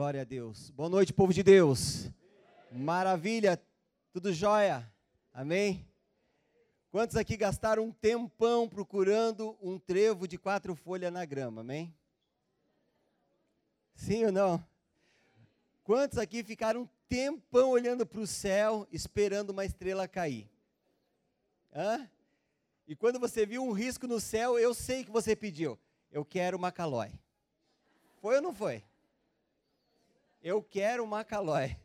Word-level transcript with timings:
Glória 0.00 0.22
a 0.22 0.24
Deus. 0.24 0.70
Boa 0.70 0.88
noite, 0.88 1.12
povo 1.12 1.30
de 1.30 1.42
Deus. 1.42 2.08
Maravilha, 2.72 3.62
tudo 4.10 4.32
jóia? 4.32 4.90
Amém? 5.30 5.86
Quantos 6.90 7.16
aqui 7.16 7.36
gastaram 7.36 7.84
um 7.84 7.92
tempão 7.92 8.66
procurando 8.66 9.58
um 9.60 9.78
trevo 9.78 10.26
de 10.26 10.38
quatro 10.38 10.74
folhas 10.74 11.12
na 11.12 11.26
grama? 11.26 11.60
Amém? 11.60 11.94
Sim 13.94 14.24
ou 14.24 14.32
não? 14.32 14.66
Quantos 15.84 16.16
aqui 16.16 16.42
ficaram 16.42 16.84
um 16.84 16.88
tempão 17.06 17.68
olhando 17.68 18.06
para 18.06 18.20
o 18.20 18.26
céu, 18.26 18.88
esperando 18.90 19.50
uma 19.50 19.66
estrela 19.66 20.08
cair? 20.08 20.48
Hã? 21.74 22.08
E 22.88 22.96
quando 22.96 23.20
você 23.20 23.44
viu 23.44 23.62
um 23.62 23.72
risco 23.72 24.06
no 24.06 24.18
céu, 24.18 24.58
eu 24.58 24.72
sei 24.72 25.04
que 25.04 25.10
você 25.10 25.36
pediu. 25.36 25.78
Eu 26.10 26.24
quero 26.24 26.56
uma 26.56 26.72
calói. 26.72 27.12
Foi 28.22 28.36
ou 28.36 28.40
não 28.40 28.54
foi? 28.54 28.82
Eu 30.42 30.62
quero 30.62 31.04
uma 31.04 31.22
calói. 31.22 31.76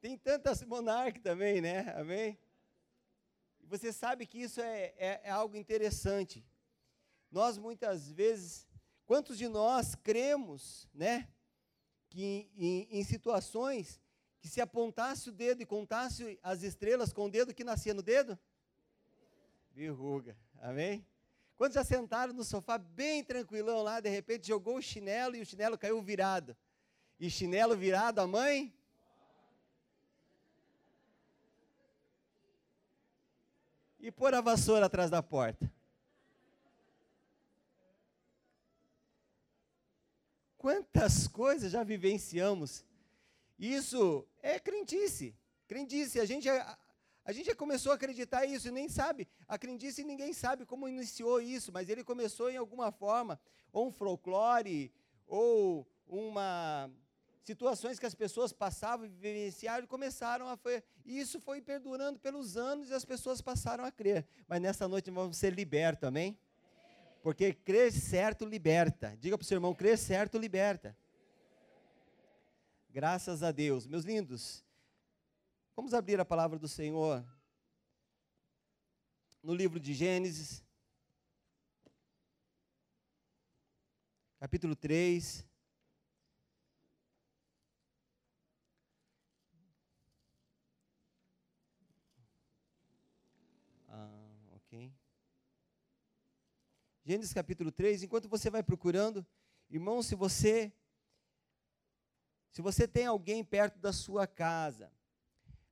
Tem 0.00 0.18
tantas 0.18 0.62
monarcas 0.64 1.22
também, 1.22 1.60
né? 1.60 1.94
Amém? 1.96 2.36
Você 3.60 3.92
sabe 3.92 4.26
que 4.26 4.38
isso 4.38 4.60
é, 4.60 4.92
é, 4.96 5.20
é 5.24 5.30
algo 5.30 5.56
interessante. 5.56 6.44
Nós 7.30 7.58
muitas 7.58 8.10
vezes, 8.10 8.66
quantos 9.06 9.38
de 9.38 9.46
nós 9.46 9.94
cremos, 9.94 10.88
né? 10.92 11.28
Que 12.08 12.50
em, 12.56 12.88
em 12.90 13.04
situações 13.04 14.00
que 14.40 14.48
se 14.48 14.60
apontasse 14.60 15.28
o 15.28 15.32
dedo 15.32 15.62
e 15.62 15.66
contasse 15.66 16.40
as 16.42 16.62
estrelas 16.62 17.12
com 17.12 17.26
o 17.26 17.30
dedo 17.30 17.54
que 17.54 17.62
nascia 17.62 17.94
no 17.94 18.02
dedo? 18.02 18.36
Verruga. 19.70 20.36
Amém? 20.58 21.06
Quantos 21.60 21.74
já 21.74 21.84
sentaram 21.84 22.32
no 22.32 22.42
sofá 22.42 22.78
bem 22.78 23.22
tranquilão 23.22 23.82
lá, 23.82 24.00
de 24.00 24.08
repente 24.08 24.48
jogou 24.48 24.78
o 24.78 24.82
chinelo 24.82 25.36
e 25.36 25.42
o 25.42 25.44
chinelo 25.44 25.76
caiu 25.76 26.00
virado? 26.00 26.56
E 27.18 27.28
chinelo 27.28 27.76
virado, 27.76 28.18
a 28.18 28.26
mãe? 28.26 28.74
E 33.98 34.10
pôr 34.10 34.32
a 34.32 34.40
vassoura 34.40 34.86
atrás 34.86 35.10
da 35.10 35.22
porta? 35.22 35.70
Quantas 40.56 41.28
coisas 41.28 41.70
já 41.72 41.84
vivenciamos? 41.84 42.86
Isso 43.58 44.26
é 44.40 44.58
crentice. 44.58 45.36
Crentice, 45.68 46.20
a 46.20 46.24
gente 46.24 46.48
a 47.30 47.32
gente 47.32 47.46
já 47.46 47.54
começou 47.54 47.92
a 47.92 47.94
acreditar 47.94 48.44
isso 48.44 48.66
e 48.66 48.70
nem 48.72 48.88
sabe. 48.88 49.28
A 49.46 49.56
crendice 49.56 50.02
ninguém 50.02 50.32
sabe 50.32 50.66
como 50.66 50.88
iniciou 50.88 51.40
isso, 51.40 51.70
mas 51.72 51.88
ele 51.88 52.02
começou 52.02 52.50
em 52.50 52.56
alguma 52.56 52.90
forma, 52.90 53.40
ou 53.72 53.86
um 53.86 53.92
folclore, 53.92 54.92
ou 55.28 55.86
uma 56.08 56.90
situações 57.44 57.98
que 57.98 58.06
as 58.06 58.14
pessoas 58.14 58.52
passavam 58.52 59.06
e 59.06 59.08
vivenciaram 59.08 59.84
e 59.84 59.86
começaram 59.86 60.48
a 60.48 60.56
foi, 60.56 60.82
isso 61.04 61.40
foi 61.40 61.60
perdurando 61.60 62.18
pelos 62.18 62.56
anos 62.56 62.90
e 62.90 62.94
as 62.94 63.04
pessoas 63.04 63.40
passaram 63.40 63.84
a 63.84 63.92
crer. 63.92 64.26
Mas 64.48 64.60
nessa 64.60 64.86
noite 64.88 65.10
vamos 65.10 65.36
ser 65.36 65.52
libertos, 65.54 66.06
amém? 66.06 66.36
Porque 67.22 67.52
crer 67.52 67.92
certo 67.92 68.44
liberta. 68.44 69.16
Diga 69.20 69.38
para 69.38 69.44
o 69.44 69.46
seu 69.46 69.56
irmão, 69.56 69.74
crer 69.74 69.96
certo 69.96 70.36
liberta. 70.36 70.96
Graças 72.90 73.42
a 73.44 73.52
Deus. 73.52 73.86
Meus 73.86 74.04
lindos, 74.04 74.64
Vamos 75.80 75.94
abrir 75.94 76.20
a 76.20 76.26
palavra 76.26 76.58
do 76.58 76.68
Senhor 76.68 77.24
no 79.42 79.54
livro 79.54 79.80
de 79.80 79.94
Gênesis, 79.94 80.62
capítulo 84.38 84.76
3. 84.76 85.42
Ah, 93.88 94.36
ok. 94.52 94.92
Gênesis 97.06 97.32
capítulo 97.32 97.72
3, 97.72 98.02
enquanto 98.02 98.28
você 98.28 98.50
vai 98.50 98.62
procurando, 98.62 99.26
irmão, 99.70 100.02
se 100.02 100.14
você 100.14 100.70
se 102.50 102.60
você 102.60 102.86
tem 102.86 103.06
alguém 103.06 103.42
perto 103.42 103.78
da 103.78 103.94
sua 103.94 104.26
casa, 104.26 104.92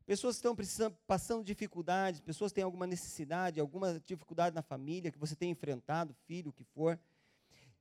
Pessoas 0.09 0.41
que 0.41 0.49
estão 0.63 0.91
passando 1.07 1.45
dificuldades, 1.45 2.19
pessoas 2.19 2.51
que 2.51 2.55
têm 2.55 2.65
alguma 2.65 2.87
necessidade, 2.87 3.61
alguma 3.61 4.01
dificuldade 4.01 4.55
na 4.55 4.63
família 4.63 5.13
que 5.13 5.19
você 5.19 5.37
tem 5.37 5.51
enfrentado, 5.51 6.15
filho, 6.27 6.49
o 6.49 6.53
que 6.53 6.65
for, 6.65 6.99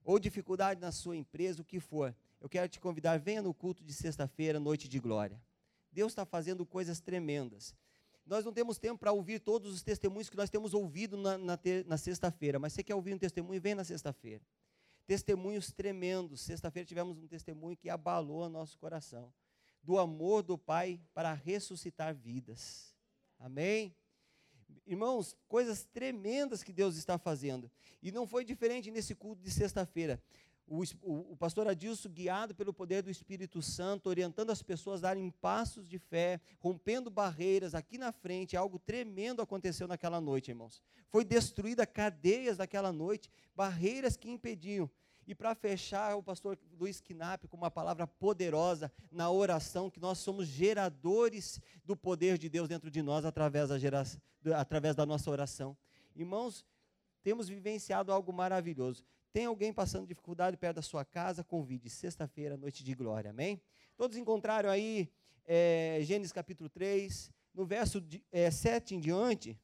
ou 0.04 0.20
dificuldade 0.20 0.82
na 0.82 0.92
sua 0.92 1.16
empresa, 1.16 1.62
o 1.62 1.64
que 1.64 1.80
for. 1.80 2.14
Eu 2.42 2.50
quero 2.50 2.68
te 2.68 2.82
convidar, 2.82 3.18
venha 3.18 3.42
no 3.42 3.54
culto 3.54 3.82
de 3.82 3.94
sexta-feira, 3.94 4.60
noite 4.60 4.90
de 4.90 5.00
glória. 5.00 5.42
Deus 5.90 6.12
está 6.12 6.26
fazendo 6.26 6.66
coisas 6.66 7.00
tremendas. 7.00 7.74
Nós 8.26 8.44
não 8.44 8.52
temos 8.52 8.78
tempo 8.78 9.00
para 9.00 9.14
ouvir 9.14 9.40
todos 9.40 9.74
os 9.74 9.82
testemunhos 9.82 10.30
que 10.30 10.36
nós 10.36 10.50
temos 10.50 10.74
ouvido 10.74 11.16
na, 11.16 11.38
na, 11.38 11.58
na 11.86 11.98
sexta-feira, 11.98 12.60
mas 12.60 12.74
você 12.74 12.84
quer 12.84 12.96
ouvir 12.96 13.14
um 13.14 13.18
testemunho, 13.18 13.62
vem 13.62 13.74
na 13.74 13.86
sexta-feira. 13.86 14.44
Testemunhos 15.06 15.72
tremendos. 15.72 16.42
Sexta-feira 16.42 16.86
tivemos 16.86 17.18
um 17.18 17.26
testemunho 17.26 17.78
que 17.78 17.90
abalou 17.90 18.50
nosso 18.50 18.78
coração 18.78 19.32
do 19.88 19.98
amor 19.98 20.44
do 20.44 20.58
Pai 20.58 21.00
para 21.14 21.32
ressuscitar 21.32 22.14
vidas. 22.14 22.94
Amém? 23.40 23.96
Irmãos, 24.86 25.34
coisas 25.48 25.86
tremendas 25.86 26.62
que 26.62 26.74
Deus 26.74 26.98
está 26.98 27.18
fazendo. 27.18 27.72
E 28.04 28.12
não 28.12 28.28
foi 28.28 28.44
diferente 28.44 28.92
nesse 28.92 29.16
culto 29.16 29.42
de 29.42 29.50
sexta-feira. 29.50 30.22
O, 30.68 30.84
o, 31.02 31.32
o, 31.32 31.38
pastor 31.38 31.70
Adilson, 31.70 32.10
guiado 32.10 32.54
pelo 32.54 32.74
poder 32.74 33.02
do 33.02 33.10
Espírito 33.10 33.62
Santo, 33.62 34.10
orientando 34.10 34.50
as 34.50 34.62
pessoas 34.62 35.06
a 35.06 35.08
darem 35.08 35.32
passos 35.32 35.88
de 35.88 35.98
fé, 35.98 36.42
rompendo 36.60 37.10
barreiras 37.10 37.74
aqui 37.74 37.98
na 37.98 38.12
frente, 38.12 38.58
algo 38.58 38.78
tremendo 38.78 39.42
aconteceu 39.42 39.88
naquela 39.88 40.20
noite, 40.20 40.52
irmãos. 40.52 40.82
Foi 41.08 41.24
destruída 41.24 41.88
cadeias 41.88 42.58
daquela 42.58 42.92
noite, 42.92 43.32
barreiras 43.56 44.18
que 44.18 44.30
impediam. 44.30 44.92
E 45.28 45.36
para 45.36 45.54
fechar, 45.54 46.16
o 46.16 46.24
pastor 46.24 46.58
Luiz 46.80 47.02
Knapp 47.02 47.50
com 47.50 47.58
uma 47.58 47.70
palavra 47.70 48.08
poderosa 48.08 48.90
na 49.12 49.30
oração, 49.30 49.90
que 49.90 50.00
nós 50.00 50.20
somos 50.20 50.48
geradores 50.48 51.60
do 51.84 51.98
poder 51.98 52.38
de 52.38 52.48
Deus 52.48 52.70
dentro 52.70 52.90
de 52.90 53.02
nós 53.02 53.26
através 53.26 53.68
da, 53.68 53.78
geração, 53.78 54.22
através 54.56 54.96
da 54.96 55.06
nossa 55.06 55.30
oração. 55.30 55.76
Irmãos, 56.16 56.66
temos 57.22 57.50
vivenciado 57.50 58.10
algo 58.14 58.32
maravilhoso. 58.32 59.04
Tem 59.34 59.46
alguém 59.46 59.74
passando 59.74 60.08
dificuldade 60.08 60.56
perto 60.56 60.78
da 60.78 60.82
sua 60.82 61.04
casa? 61.04 61.44
Convide, 61.44 61.90
sexta-feira, 61.90 62.56
noite 62.56 62.82
de 62.82 62.96
glória, 62.96 63.32
amém? 63.32 63.62
Todos 63.98 64.16
encontraram 64.16 64.70
aí 64.70 65.12
é, 65.46 66.00
Gênesis 66.04 66.32
capítulo 66.32 66.70
3, 66.70 67.34
no 67.54 67.66
verso 67.66 68.00
de, 68.00 68.24
é, 68.32 68.50
7 68.50 68.96
em 68.96 69.00
diante, 69.02 69.60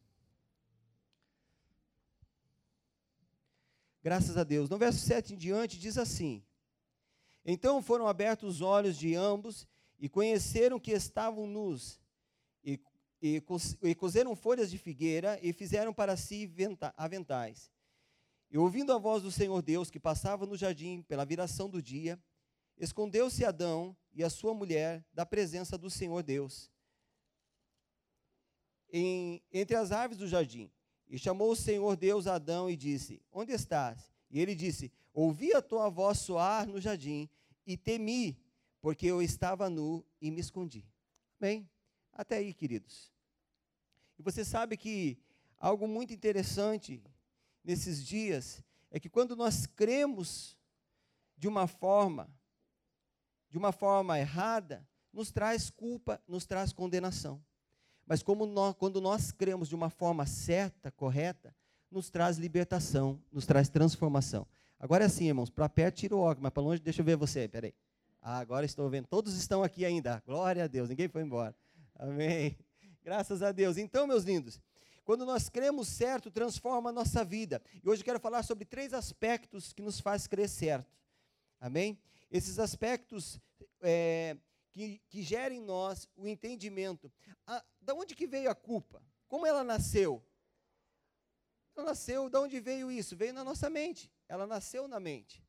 Graças 4.03 4.35
a 4.35 4.43
Deus. 4.43 4.69
No 4.69 4.77
verso 4.77 4.99
7 4.99 5.33
em 5.33 5.37
diante 5.37 5.79
diz 5.79 5.97
assim: 5.97 6.43
Então 7.45 7.81
foram 7.81 8.05
abertos 8.05 8.55
os 8.55 8.61
olhos 8.61 8.97
de 8.97 9.15
ambos 9.15 9.65
e 9.97 10.09
conheceram 10.09 10.77
que 10.77 10.91
estavam 10.91 11.47
nus, 11.47 12.01
e, 12.61 12.77
e, 13.21 13.41
e 13.81 14.35
folhas 14.35 14.69
de 14.69 14.77
figueira 14.77 15.39
e 15.41 15.53
fizeram 15.53 15.93
para 15.93 16.17
si 16.17 16.51
aventais. 16.97 17.71
E 18.51 18.57
ouvindo 18.57 18.91
a 18.91 18.97
voz 18.97 19.23
do 19.23 19.31
Senhor 19.31 19.61
Deus 19.61 19.89
que 19.89 19.99
passava 19.99 20.45
no 20.45 20.57
jardim 20.57 21.01
pela 21.03 21.25
viração 21.25 21.69
do 21.69 21.81
dia, 21.81 22.21
escondeu-se 22.77 23.45
Adão 23.45 23.95
e 24.13 24.23
a 24.23 24.29
sua 24.29 24.53
mulher 24.53 25.03
da 25.13 25.25
presença 25.25 25.77
do 25.77 25.89
Senhor 25.89 26.21
Deus 26.21 26.69
em, 28.93 29.41
entre 29.51 29.75
as 29.75 29.91
árvores 29.91 30.17
do 30.17 30.27
jardim. 30.27 30.69
E 31.13 31.19
chamou 31.19 31.51
o 31.51 31.55
Senhor 31.55 31.95
Deus 31.95 32.25
Adão 32.25 32.67
e 32.67 32.75
disse: 32.75 33.21
Onde 33.31 33.51
estás? 33.51 34.11
E 34.31 34.39
ele 34.39 34.55
disse: 34.55 34.91
Ouvi 35.13 35.53
a 35.53 35.61
tua 35.61 35.87
voz 35.87 36.17
soar 36.17 36.67
no 36.67 36.81
jardim 36.81 37.29
e 37.67 37.77
temi, 37.77 38.35
porque 38.81 39.05
eu 39.05 39.21
estava 39.21 39.69
nu 39.69 40.03
e 40.19 40.31
me 40.31 40.41
escondi. 40.41 40.83
Bem, 41.39 41.69
até 42.11 42.37
aí, 42.37 42.51
queridos. 42.51 43.13
E 44.17 44.23
você 44.23 44.43
sabe 44.43 44.75
que 44.75 45.19
algo 45.55 45.87
muito 45.87 46.11
interessante 46.11 47.03
nesses 47.63 48.03
dias 48.03 48.63
é 48.89 48.99
que 48.99 49.07
quando 49.07 49.35
nós 49.35 49.67
cremos 49.67 50.57
de 51.37 51.47
uma 51.47 51.67
forma, 51.67 52.27
de 53.51 53.57
uma 53.59 53.71
forma 53.71 54.17
errada, 54.17 54.83
nos 55.13 55.31
traz 55.31 55.69
culpa, 55.69 56.19
nos 56.27 56.47
traz 56.47 56.73
condenação. 56.73 57.39
Mas 58.05 58.21
como 58.21 58.45
nós, 58.45 58.75
quando 58.77 58.99
nós 58.99 59.31
cremos 59.31 59.69
de 59.69 59.75
uma 59.75 59.89
forma 59.89 60.25
certa, 60.25 60.91
correta, 60.91 61.55
nos 61.89 62.09
traz 62.09 62.37
libertação, 62.37 63.21
nos 63.31 63.45
traz 63.45 63.69
transformação. 63.69 64.45
Agora 64.79 65.03
é 65.03 65.07
assim, 65.07 65.27
irmãos, 65.27 65.49
para 65.49 65.69
perto 65.69 65.95
tira 65.95 66.15
o 66.15 66.19
óculos, 66.19 66.43
mas 66.43 66.51
para 66.51 66.63
longe 66.63 66.81
deixa 66.81 67.01
eu 67.01 67.05
ver 67.05 67.15
você, 67.15 67.47
peraí. 67.47 67.73
Ah, 68.21 68.39
agora 68.39 68.65
estou 68.65 68.89
vendo, 68.89 69.07
todos 69.07 69.35
estão 69.35 69.63
aqui 69.63 69.85
ainda, 69.85 70.21
glória 70.25 70.63
a 70.63 70.67
Deus, 70.67 70.89
ninguém 70.89 71.07
foi 71.07 71.21
embora. 71.21 71.55
Amém. 71.95 72.57
Graças 73.03 73.43
a 73.43 73.51
Deus. 73.51 73.77
Então, 73.77 74.07
meus 74.07 74.23
lindos, 74.23 74.59
quando 75.03 75.25
nós 75.25 75.49
cremos 75.49 75.87
certo, 75.87 76.31
transforma 76.31 76.89
a 76.89 76.93
nossa 76.93 77.23
vida. 77.23 77.61
E 77.83 77.89
hoje 77.89 78.03
quero 78.03 78.19
falar 78.19 78.43
sobre 78.43 78.65
três 78.65 78.93
aspectos 78.93 79.73
que 79.73 79.81
nos 79.81 79.99
faz 79.99 80.25
crer 80.25 80.47
certo. 80.47 80.97
Amém? 81.59 81.99
Esses 82.31 82.59
aspectos 82.59 83.39
é, 83.81 84.37
que, 84.73 84.99
que 85.07 85.21
gerem 85.21 85.59
em 85.59 85.63
nós 85.63 86.09
o 86.15 86.27
entendimento. 86.27 87.11
A, 87.45 87.63
da 87.79 87.93
onde 87.93 88.15
que 88.15 88.25
veio 88.25 88.49
a 88.49 88.55
culpa? 88.55 89.01
Como 89.27 89.45
ela 89.45 89.63
nasceu? 89.63 90.21
Ela 91.75 91.87
nasceu, 91.87 92.29
da 92.29 92.41
onde 92.41 92.59
veio 92.59 92.91
isso? 92.91 93.15
Veio 93.15 93.33
na 93.33 93.43
nossa 93.43 93.69
mente. 93.69 94.11
Ela 94.27 94.45
nasceu 94.47 94.87
na 94.87 94.99
mente. 94.99 95.45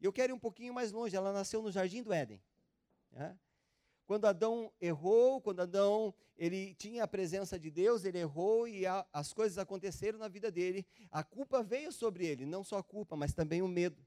E 0.00 0.04
eu 0.04 0.12
quero 0.12 0.32
ir 0.32 0.34
um 0.34 0.38
pouquinho 0.38 0.72
mais 0.72 0.90
longe. 0.92 1.14
Ela 1.14 1.32
nasceu 1.32 1.62
no 1.62 1.70
Jardim 1.70 2.02
do 2.02 2.12
Éden. 2.12 2.42
Né? 3.10 3.38
Quando 4.06 4.24
Adão 4.24 4.72
errou, 4.80 5.40
quando 5.40 5.60
Adão 5.60 6.14
ele 6.36 6.74
tinha 6.74 7.04
a 7.04 7.08
presença 7.08 7.58
de 7.58 7.70
Deus, 7.70 8.04
ele 8.04 8.18
errou 8.18 8.66
e 8.66 8.86
a, 8.86 9.06
as 9.12 9.34
coisas 9.34 9.58
aconteceram 9.58 10.18
na 10.18 10.28
vida 10.28 10.50
dele. 10.50 10.86
A 11.10 11.22
culpa 11.22 11.62
veio 11.62 11.92
sobre 11.92 12.26
ele, 12.26 12.46
não 12.46 12.64
só 12.64 12.78
a 12.78 12.82
culpa, 12.82 13.16
mas 13.16 13.34
também 13.34 13.60
o 13.60 13.68
medo. 13.68 14.02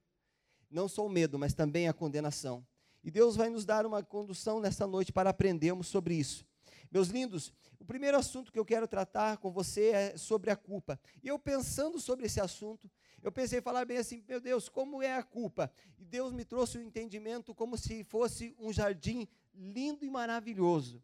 Não 0.70 0.88
só 0.88 1.06
o 1.06 1.10
medo, 1.10 1.38
mas 1.38 1.54
também 1.54 1.88
a 1.88 1.94
condenação. 1.94 2.66
E 3.04 3.10
Deus 3.10 3.36
vai 3.36 3.50
nos 3.50 3.66
dar 3.66 3.86
uma 3.86 4.04
condução 4.04 4.60
nessa 4.60 4.86
noite 4.86 5.12
para 5.12 5.30
aprendermos 5.30 5.88
sobre 5.88 6.16
isso. 6.16 6.46
Meus 6.92 7.08
lindos, 7.08 7.54
o 7.80 7.86
primeiro 7.86 8.18
assunto 8.18 8.52
que 8.52 8.60
eu 8.60 8.66
quero 8.66 8.88
tratar 8.88 9.38
com 9.38 9.52
você 9.52 9.90
é 9.90 10.18
sobre 10.18 10.52
a 10.52 10.56
culpa. 10.56 11.00
E 11.24 11.28
eu 11.28 11.40
pensando 11.40 12.00
sobre 12.00 12.26
esse 12.26 12.40
assunto, 12.40 12.90
eu 13.24 13.32
pensei 13.32 13.62
falar 13.62 13.86
bem 13.86 13.98
assim, 13.98 14.24
meu 14.28 14.42
Deus, 14.42 14.68
como 14.68 15.02
é 15.02 15.16
a 15.16 15.24
culpa? 15.24 15.72
E 15.98 16.04
Deus 16.04 16.34
me 16.34 16.44
trouxe 16.44 16.78
o 16.78 16.82
um 16.82 16.84
entendimento 16.84 17.56
como 17.56 17.78
se 17.78 18.04
fosse 18.04 18.56
um 18.60 18.74
jardim 18.74 19.28
lindo 19.54 20.04
e 20.04 20.10
maravilhoso, 20.10 21.04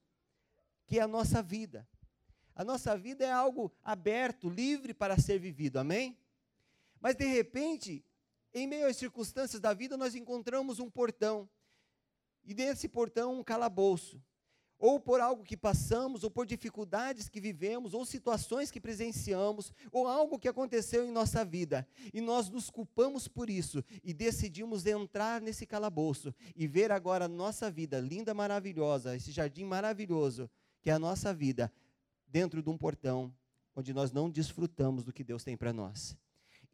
que 0.85 0.99
é 0.99 1.01
a 1.01 1.07
nossa 1.07 1.41
vida. 1.41 1.87
A 2.55 2.63
nossa 2.63 2.97
vida 2.97 3.23
é 3.23 3.31
algo 3.31 3.71
aberto, 3.83 4.49
livre 4.49 4.93
para 4.93 5.17
ser 5.19 5.39
vivido, 5.39 5.77
amém? 5.77 6.17
Mas 6.99 7.15
de 7.15 7.25
repente, 7.25 8.03
em 8.53 8.65
meio 8.65 8.87
às 8.87 8.97
circunstâncias 8.97 9.61
da 9.61 9.73
vida, 9.73 9.95
nós 9.95 10.15
encontramos 10.15 10.79
um 10.79 10.89
portão. 10.89 11.47
E 12.47 12.55
nesse 12.55 12.87
portão, 12.87 13.37
um 13.37 13.43
calabouço 13.43 14.19
ou 14.79 14.99
por 14.99 15.19
algo 15.19 15.43
que 15.43 15.57
passamos, 15.57 16.23
ou 16.23 16.29
por 16.29 16.45
dificuldades 16.45 17.27
que 17.27 17.41
vivemos, 17.41 17.93
ou 17.93 18.05
situações 18.05 18.69
que 18.69 18.79
presenciamos, 18.79 19.71
ou 19.91 20.07
algo 20.07 20.37
que 20.37 20.47
aconteceu 20.47 21.05
em 21.05 21.11
nossa 21.11 21.43
vida, 21.43 21.87
e 22.13 22.21
nós 22.21 22.49
nos 22.49 22.69
culpamos 22.69 23.27
por 23.27 23.49
isso 23.49 23.83
e 24.03 24.13
decidimos 24.13 24.85
entrar 24.85 25.41
nesse 25.41 25.65
calabouço 25.65 26.33
e 26.55 26.67
ver 26.67 26.91
agora 26.91 27.25
a 27.25 27.29
nossa 27.29 27.71
vida 27.71 27.99
linda, 27.99 28.33
maravilhosa, 28.33 29.15
esse 29.15 29.31
jardim 29.31 29.63
maravilhoso 29.63 30.49
que 30.81 30.89
é 30.89 30.93
a 30.93 30.99
nossa 30.99 31.33
vida, 31.33 31.71
dentro 32.27 32.61
de 32.61 32.69
um 32.69 32.77
portão 32.77 33.33
onde 33.75 33.93
nós 33.93 34.11
não 34.11 34.29
desfrutamos 34.29 35.03
do 35.03 35.13
que 35.13 35.23
Deus 35.23 35.43
tem 35.43 35.57
para 35.57 35.73
nós. 35.73 36.15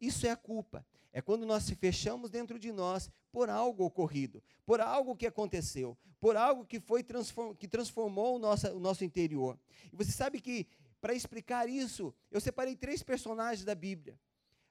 Isso 0.04 0.26
é 0.26 0.30
a 0.30 0.36
culpa. 0.36 0.86
É 1.12 1.22
quando 1.22 1.46
nós 1.46 1.62
se 1.62 1.74
fechamos 1.76 2.28
dentro 2.30 2.58
de 2.58 2.72
nós 2.72 3.08
por 3.30 3.48
algo 3.48 3.84
ocorrido, 3.84 4.42
por 4.66 4.80
algo 4.80 5.14
que 5.14 5.26
aconteceu, 5.26 5.96
por 6.20 6.36
algo 6.36 6.64
que 6.66 6.80
foi 6.80 7.02
transform, 7.02 7.54
que 7.54 7.68
transformou 7.68 8.36
o 8.36 8.38
nosso, 8.38 8.68
o 8.68 8.80
nosso 8.80 9.04
interior. 9.04 9.58
E 9.92 9.96
você 9.96 10.10
sabe 10.10 10.40
que, 10.40 10.66
para 11.00 11.14
explicar 11.14 11.68
isso, 11.68 12.12
eu 12.30 12.40
separei 12.40 12.74
três 12.74 13.02
personagens 13.02 13.64
da 13.64 13.74
Bíblia, 13.74 14.18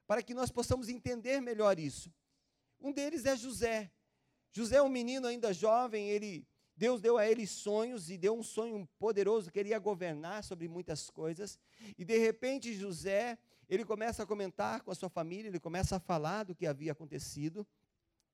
para 0.05 0.21
que 0.21 0.33
nós 0.33 0.51
possamos 0.51 0.89
entender 0.89 1.39
melhor 1.39 1.79
isso. 1.79 2.13
Um 2.81 2.91
deles 2.91 3.25
é 3.25 3.37
José. 3.37 3.89
José 4.51 4.75
é 4.75 4.83
um 4.83 4.89
menino 4.89 5.27
ainda 5.27 5.53
jovem, 5.53 6.09
ele 6.09 6.45
Deus 6.75 6.99
deu 6.99 7.17
a 7.17 7.27
ele 7.29 7.45
sonhos 7.45 8.09
e 8.09 8.17
deu 8.17 8.35
um 8.35 8.43
sonho 8.43 8.87
poderoso, 8.97 9.51
queria 9.51 9.77
governar 9.79 10.43
sobre 10.43 10.67
muitas 10.67 11.09
coisas. 11.09 11.59
E 11.97 12.03
de 12.03 12.17
repente 12.17 12.73
José, 12.73 13.37
ele 13.69 13.85
começa 13.85 14.23
a 14.23 14.25
comentar 14.25 14.81
com 14.81 14.91
a 14.91 14.95
sua 14.95 15.09
família, 15.09 15.47
ele 15.47 15.59
começa 15.59 15.95
a 15.95 15.99
falar 15.99 16.43
do 16.43 16.55
que 16.55 16.65
havia 16.65 16.91
acontecido. 16.91 17.65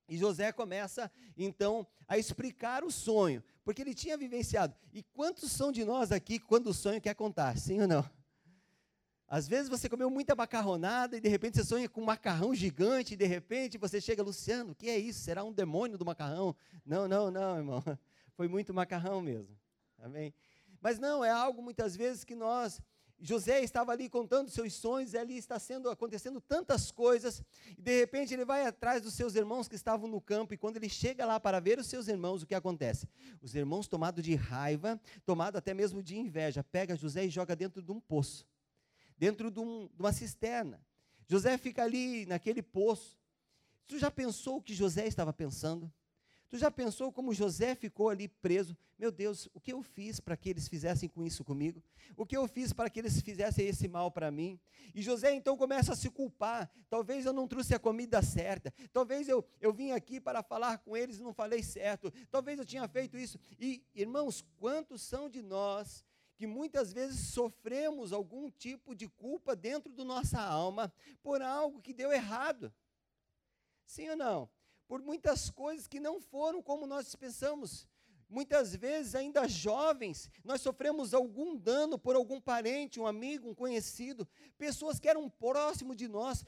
E 0.07 0.17
José 0.17 0.51
começa, 0.51 1.11
então, 1.37 1.85
a 2.07 2.17
explicar 2.17 2.83
o 2.83 2.91
sonho, 2.91 3.43
porque 3.63 3.81
ele 3.81 3.93
tinha 3.93 4.17
vivenciado. 4.17 4.75
E 4.91 5.03
quantos 5.03 5.51
são 5.51 5.71
de 5.71 5.85
nós 5.85 6.11
aqui 6.11 6.39
quando 6.39 6.67
o 6.67 6.73
sonho 6.73 6.99
quer 6.99 7.13
contar, 7.13 7.55
sim 7.57 7.79
ou 7.79 7.87
não? 7.87 8.09
Às 9.27 9.47
vezes 9.47 9.69
você 9.69 9.87
comeu 9.87 10.09
muita 10.09 10.35
macarronada 10.35 11.15
e 11.15 11.21
de 11.21 11.29
repente 11.29 11.57
você 11.57 11.63
sonha 11.63 11.87
com 11.87 12.01
um 12.01 12.05
macarrão 12.05 12.55
gigante 12.55 13.13
e 13.13 13.17
de 13.17 13.27
repente 13.27 13.77
você 13.77 14.01
chega, 14.01 14.23
Luciano, 14.23 14.71
o 14.71 14.75
que 14.75 14.89
é 14.89 14.97
isso? 14.97 15.19
Será 15.19 15.43
um 15.43 15.53
demônio 15.53 15.99
do 15.99 16.03
macarrão? 16.03 16.55
Não, 16.83 17.07
não, 17.07 17.29
não, 17.29 17.57
irmão. 17.57 17.83
Foi 18.33 18.47
muito 18.47 18.73
macarrão 18.73 19.21
mesmo. 19.21 19.55
Amém? 19.99 20.33
Mas 20.81 20.97
não, 20.97 21.23
é 21.23 21.29
algo 21.29 21.61
muitas 21.61 21.95
vezes 21.95 22.23
que 22.23 22.33
nós 22.33 22.81
José 23.21 23.61
estava 23.61 23.91
ali 23.91 24.09
contando 24.09 24.49
seus 24.49 24.73
sonhos, 24.73 25.13
ali 25.13 25.37
está 25.37 25.59
sendo 25.59 25.89
acontecendo 25.89 26.39
tantas 26.39 26.89
coisas, 26.89 27.43
e 27.77 27.81
de 27.81 27.99
repente 27.99 28.33
ele 28.33 28.45
vai 28.45 28.65
atrás 28.65 29.01
dos 29.01 29.13
seus 29.13 29.35
irmãos 29.35 29.67
que 29.67 29.75
estavam 29.75 30.07
no 30.07 30.21
campo, 30.21 30.53
e 30.53 30.57
quando 30.57 30.77
ele 30.77 30.87
chega 30.87 31.25
lá 31.25 31.39
para 31.39 31.59
ver 31.59 31.79
os 31.79 31.87
seus 31.87 32.07
irmãos, 32.07 32.41
o 32.41 32.47
que 32.47 32.55
acontece? 32.55 33.07
Os 33.41 33.53
irmãos, 33.55 33.87
tomados 33.87 34.23
de 34.23 34.35
raiva, 34.35 34.99
tomados 35.25 35.57
até 35.57 35.73
mesmo 35.73 36.01
de 36.01 36.17
inveja, 36.17 36.63
pega 36.63 36.95
José 36.95 37.25
e 37.25 37.29
joga 37.29 37.55
dentro 37.55 37.81
de 37.81 37.91
um 37.91 37.99
poço, 37.99 38.47
dentro 39.17 39.51
de, 39.51 39.59
um, 39.59 39.87
de 39.87 40.01
uma 40.01 40.13
cisterna. 40.13 40.81
José 41.27 41.57
fica 41.57 41.83
ali 41.83 42.25
naquele 42.25 42.61
poço. 42.61 43.19
Tu 43.85 43.99
já 43.99 44.09
pensou 44.09 44.57
o 44.57 44.61
que 44.61 44.73
José 44.73 45.07
estava 45.07 45.33
pensando? 45.33 45.91
Tu 46.49 46.57
já 46.57 46.71
pensou 46.71 47.11
como 47.11 47.31
José 47.31 47.75
ficou 47.75 48.09
ali 48.09 48.27
preso? 48.27 48.75
Meu 48.97 49.11
Deus, 49.11 49.47
o 49.53 49.59
que 49.59 49.71
eu 49.71 49.83
fiz 49.83 50.19
para 50.19 50.35
que 50.35 50.49
eles 50.49 50.67
fizessem 50.67 51.07
com 51.07 51.23
isso 51.23 51.43
comigo? 51.43 51.81
O 52.17 52.25
que 52.25 52.35
eu 52.35 52.47
fiz 52.47 52.73
para 52.73 52.89
que 52.89 52.99
eles 52.99 53.21
fizessem 53.21 53.67
esse 53.67 53.87
mal 53.87 54.09
para 54.09 54.31
mim? 54.31 54.59
E 54.95 55.01
José 55.01 55.31
então 55.31 55.55
começa 55.55 55.93
a 55.93 55.95
se 55.95 56.09
culpar. 56.09 56.67
Talvez 56.89 57.23
eu 57.23 57.33
não 57.33 57.47
trouxe 57.47 57.75
a 57.75 57.79
comida 57.79 58.19
certa. 58.23 58.73
Talvez 58.91 59.29
eu, 59.29 59.45
eu 59.61 59.71
vim 59.71 59.91
aqui 59.91 60.19
para 60.19 60.41
falar 60.41 60.79
com 60.79 60.97
eles 60.97 61.19
e 61.19 61.21
não 61.21 61.33
falei 61.33 61.61
certo. 61.61 62.11
Talvez 62.31 62.57
eu 62.57 62.65
tinha 62.65 62.87
feito 62.87 63.15
isso. 63.15 63.39
E, 63.59 63.83
irmãos, 63.93 64.43
quantos 64.57 65.03
são 65.03 65.29
de 65.29 65.43
nós 65.43 66.03
que 66.35 66.47
muitas 66.47 66.91
vezes 66.91 67.19
sofremos 67.27 68.11
algum 68.11 68.49
tipo 68.49 68.95
de 68.95 69.07
culpa 69.07 69.55
dentro 69.55 69.91
da 69.93 70.03
nossa 70.03 70.41
alma 70.41 70.91
por 71.21 71.43
algo 71.43 71.79
que 71.79 71.93
deu 71.93 72.11
errado? 72.11 72.73
Sim 73.85 74.09
ou 74.09 74.15
não? 74.15 74.49
Por 74.89 75.03
muitas 75.03 75.51
coisas 75.51 75.87
que 75.87 75.99
não 75.99 76.19
foram 76.19 76.63
como 76.63 76.87
nós 76.87 77.15
pensamos. 77.15 77.87
Muitas 78.27 78.75
vezes, 78.75 79.13
ainda 79.13 79.47
jovens, 79.47 80.31
nós 80.43 80.61
sofremos 80.61 81.13
algum 81.13 81.55
dano 81.55 81.97
por 81.97 82.15
algum 82.15 82.41
parente, 82.41 82.99
um 82.99 83.05
amigo, 83.05 83.47
um 83.49 83.53
conhecido, 83.53 84.27
pessoas 84.57 84.99
que 84.99 85.07
eram 85.07 85.29
próximo 85.29 85.95
de 85.95 86.07
nós, 86.07 86.43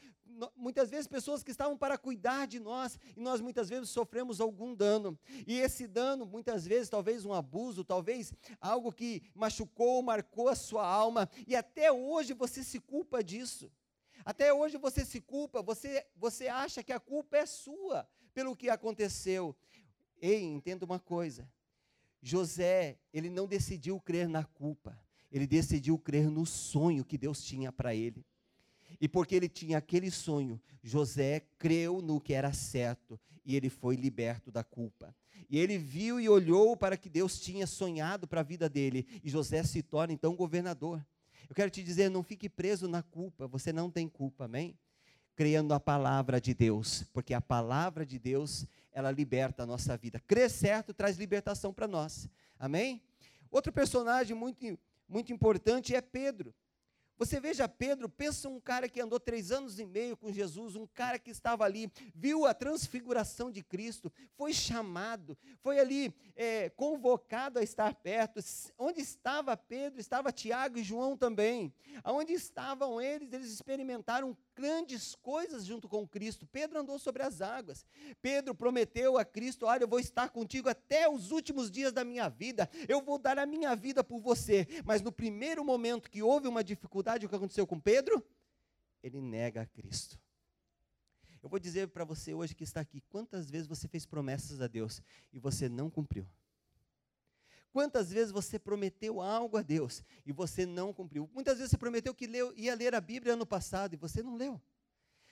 muitas 0.56 0.90
vezes 0.90 1.08
pessoas 1.08 1.44
que 1.44 1.52
estavam 1.52 1.78
para 1.78 2.00
cuidar 2.00 2.48
de 2.48 2.60
nós, 2.60 2.98
e 3.16 3.20
nós 3.20 3.42
muitas 3.42 3.70
vezes 3.70 3.90
sofremos 3.92 4.42
algum 4.42 4.74
dano. 4.74 5.18
E 5.46 5.60
esse 5.60 5.86
dano, 5.86 6.26
muitas 6.26 6.66
vezes, 6.66 6.90
talvez 6.90 7.26
um 7.26 7.34
abuso, 7.34 7.84
talvez 7.84 8.34
algo 8.60 8.92
que 8.92 9.22
machucou, 9.36 10.02
marcou 10.02 10.50
a 10.50 10.56
sua 10.56 10.86
alma, 10.86 11.30
e 11.48 11.56
até 11.56 11.92
hoje 11.92 12.34
você 12.34 12.64
se 12.64 12.80
culpa 12.80 13.24
disso. 13.24 13.72
Até 14.26 14.52
hoje 14.52 14.78
você 14.78 15.06
se 15.06 15.22
culpa, 15.22 15.62
você, 15.62 16.08
você 16.16 16.48
acha 16.48 16.84
que 16.84 16.94
a 16.94 17.00
culpa 17.00 17.38
é 17.38 17.46
sua 17.46 18.08
pelo 18.34 18.56
que 18.56 18.70
aconteceu. 18.70 19.56
Ei, 20.22 20.44
entenda 20.44 20.86
uma 20.86 21.00
coisa. 21.00 21.50
José, 22.22 22.98
ele 23.14 23.30
não 23.30 23.48
decidiu 23.48 24.00
crer 24.00 24.28
na 24.30 24.44
culpa, 24.44 24.98
ele 25.32 25.48
decidiu 25.48 25.98
crer 25.98 26.30
no 26.30 26.46
sonho 26.46 27.04
que 27.04 27.18
Deus 27.18 27.44
tinha 27.44 27.72
para 27.72 27.96
ele. 27.96 28.24
E 29.00 29.08
porque 29.08 29.34
ele 29.34 29.50
tinha 29.50 29.80
aquele 29.80 30.12
sonho, 30.12 30.62
José 30.84 31.42
creu 31.58 32.02
no 32.02 32.22
que 32.22 32.34
era 32.34 32.54
certo 32.54 33.20
e 33.44 33.56
ele 33.56 33.70
foi 33.70 33.96
liberto 33.96 34.52
da 34.52 34.64
culpa. 34.64 35.16
E 35.50 35.58
ele 35.58 35.78
viu 35.78 36.20
e 36.20 36.30
olhou 36.30 36.78
para 36.78 36.96
que 36.96 37.10
Deus 37.10 37.40
tinha 37.40 37.66
sonhado 37.66 38.28
para 38.28 38.42
a 38.42 38.44
vida 38.44 38.70
dele, 38.70 39.06
e 39.24 39.30
José 39.30 39.64
se 39.64 39.82
torna 39.82 40.14
então 40.14 40.36
governador. 40.36 41.06
Eu 41.50 41.56
quero 41.56 41.70
te 41.70 41.84
dizer, 41.84 42.10
não 42.10 42.24
fique 42.24 42.48
preso 42.48 42.88
na 42.88 43.02
culpa, 43.02 43.48
você 43.48 43.74
não 43.74 43.90
tem 43.90 44.08
culpa, 44.08 44.46
amém? 44.46 44.78
Creia 45.36 45.64
na 45.64 45.80
palavra 45.80 46.40
de 46.40 46.54
Deus, 46.54 47.04
porque 47.14 47.34
a 47.34 47.42
palavra 47.42 48.06
de 48.06 48.20
Deus, 48.20 48.66
ela 48.92 49.12
liberta 49.12 49.64
a 49.64 49.66
nossa 49.66 49.98
vida. 49.98 50.20
Crer 50.28 50.50
certo 50.50 50.94
traz 50.94 51.18
libertação 51.18 51.74
para 51.74 51.88
nós. 51.88 52.30
Amém? 52.60 53.02
Outro 53.50 53.72
personagem 53.72 54.36
muito, 54.36 54.78
muito 55.08 55.34
importante 55.34 55.96
é 55.96 56.02
Pedro. 56.02 56.54
Você 57.22 57.40
veja 57.40 57.70
Pedro, 57.70 58.10
pensa 58.10 58.50
um 58.50 58.60
cara 58.60 58.90
que 58.90 59.00
andou 59.00 59.20
três 59.20 59.52
anos 59.52 59.78
e 59.78 59.86
meio 59.86 60.18
com 60.18 60.32
Jesus, 60.32 60.76
um 60.76 60.88
cara 60.88 61.20
que 61.20 61.30
estava 61.30 61.64
ali, 61.64 61.88
viu 62.16 62.48
a 62.48 62.54
transfiguração 62.56 63.52
de 63.52 63.62
Cristo, 63.62 64.12
foi 64.36 64.52
chamado, 64.52 65.38
foi 65.60 65.80
ali 65.80 66.12
é, 66.36 66.72
convocado 66.72 67.60
a 67.60 67.62
estar 67.62 67.94
perto. 67.94 68.40
Onde 68.76 69.02
estava 69.02 69.56
Pedro, 69.56 70.02
estava 70.02 70.32
Tiago 70.32 70.80
e 70.80 70.84
João 70.84 71.16
também. 71.16 71.72
Aonde 72.04 72.34
estavam 72.34 73.00
eles, 73.00 73.32
eles 73.32 73.52
experimentaram 73.52 74.36
grandes 74.56 75.16
coisas 75.16 75.66
junto 75.66 75.88
com 75.88 76.08
Cristo. 76.08 76.46
Pedro 76.46 76.80
andou 76.80 76.98
sobre 76.98 77.24
as 77.24 77.42
águas. 77.42 77.86
Pedro 78.22 78.56
prometeu 78.56 79.18
a 79.18 79.26
Cristo: 79.26 79.66
Olha, 79.66 79.84
eu 79.84 79.88
vou 79.88 80.00
estar 80.00 80.30
contigo 80.30 80.70
até 80.70 81.10
os 81.10 81.32
últimos 81.32 81.70
dias 81.70 81.94
da 81.94 82.04
minha 82.04 82.30
vida. 82.30 82.70
Eu 82.88 83.02
vou 83.02 83.18
dar 83.18 83.38
a 83.38 83.46
minha 83.46 83.76
vida 83.76 84.04
por 84.04 84.20
você. 84.20 84.68
Mas 84.86 85.02
no 85.02 85.12
primeiro 85.12 85.64
momento 85.64 86.10
que 86.10 86.24
houve 86.24 86.48
uma 86.48 86.64
dificuldade, 86.64 87.11
o 87.26 87.30
que 87.30 87.36
aconteceu 87.36 87.66
com 87.68 87.80
Pedro? 87.80 88.26
Ele 89.04 89.22
nega 89.22 89.62
a 89.62 89.66
Cristo. 89.66 90.20
Eu 91.42 91.50
vou 91.50 91.60
dizer 91.60 91.88
para 91.88 92.04
você 92.04 92.34
hoje 92.34 92.54
que 92.54 92.64
está 92.64 92.82
aqui, 92.82 93.02
quantas 93.10 93.50
vezes 93.50 93.68
você 93.68 93.88
fez 93.88 94.06
promessas 94.06 94.62
a 94.62 94.68
Deus 94.68 95.02
e 95.34 95.40
você 95.40 95.68
não 95.68 95.90
cumpriu? 95.90 96.28
Quantas 97.74 98.12
vezes 98.12 98.32
você 98.32 98.60
prometeu 98.60 99.22
algo 99.22 99.58
a 99.58 99.62
Deus 99.62 100.04
e 100.26 100.32
você 100.32 100.66
não 100.66 100.94
cumpriu? 100.94 101.30
Muitas 101.34 101.58
vezes 101.58 101.72
você 101.72 101.78
prometeu 101.78 102.14
que 102.14 102.30
ia 102.56 102.76
ler 102.76 102.94
a 102.94 103.02
Bíblia 103.02 103.34
ano 103.34 103.46
passado 103.46 103.94
e 103.94 103.98
você 103.98 104.22
não 104.22 104.36
leu. 104.36 104.62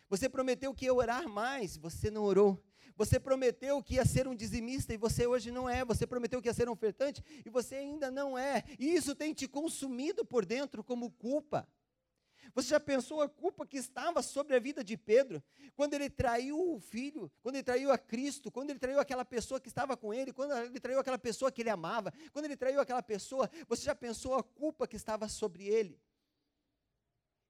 Você 0.09 0.27
prometeu 0.27 0.73
que 0.73 0.85
ia 0.85 0.93
orar 0.93 1.29
mais, 1.29 1.77
você 1.77 2.09
não 2.09 2.23
orou. 2.23 2.61
Você 2.95 3.19
prometeu 3.19 3.81
que 3.81 3.95
ia 3.95 4.05
ser 4.05 4.27
um 4.27 4.35
dizimista 4.35 4.93
e 4.93 4.97
você 4.97 5.25
hoje 5.25 5.51
não 5.51 5.69
é. 5.69 5.85
Você 5.85 6.05
prometeu 6.05 6.41
que 6.41 6.49
ia 6.49 6.53
ser 6.53 6.67
um 6.67 6.73
ofertante 6.73 7.23
e 7.45 7.49
você 7.49 7.75
ainda 7.75 8.11
não 8.11 8.37
é. 8.37 8.63
E 8.77 8.93
isso 8.93 9.15
tem 9.15 9.33
te 9.33 9.47
consumido 9.47 10.25
por 10.25 10.45
dentro 10.45 10.83
como 10.83 11.11
culpa. 11.11 11.67
Você 12.53 12.69
já 12.69 12.79
pensou 12.79 13.21
a 13.21 13.29
culpa 13.29 13.65
que 13.65 13.77
estava 13.77 14.21
sobre 14.21 14.55
a 14.55 14.59
vida 14.59 14.83
de 14.83 14.97
Pedro? 14.97 15.41
Quando 15.75 15.93
ele 15.93 16.09
traiu 16.09 16.75
o 16.75 16.79
filho, 16.79 17.31
quando 17.41 17.55
ele 17.55 17.63
traiu 17.63 17.91
a 17.91 17.97
Cristo, 17.97 18.51
quando 18.51 18.71
ele 18.71 18.79
traiu 18.79 18.99
aquela 18.99 19.23
pessoa 19.23 19.59
que 19.59 19.67
estava 19.67 19.95
com 19.95 20.13
ele, 20.13 20.33
quando 20.33 20.51
ele 20.57 20.79
traiu 20.79 20.99
aquela 20.99 21.19
pessoa 21.19 21.51
que 21.51 21.61
ele 21.61 21.69
amava, 21.69 22.11
quando 22.31 22.45
ele 22.45 22.57
traiu 22.57 22.81
aquela 22.81 23.03
pessoa, 23.03 23.49
você 23.67 23.83
já 23.83 23.95
pensou 23.95 24.33
a 24.33 24.43
culpa 24.43 24.87
que 24.87 24.95
estava 24.95 25.27
sobre 25.27 25.65
ele? 25.65 25.99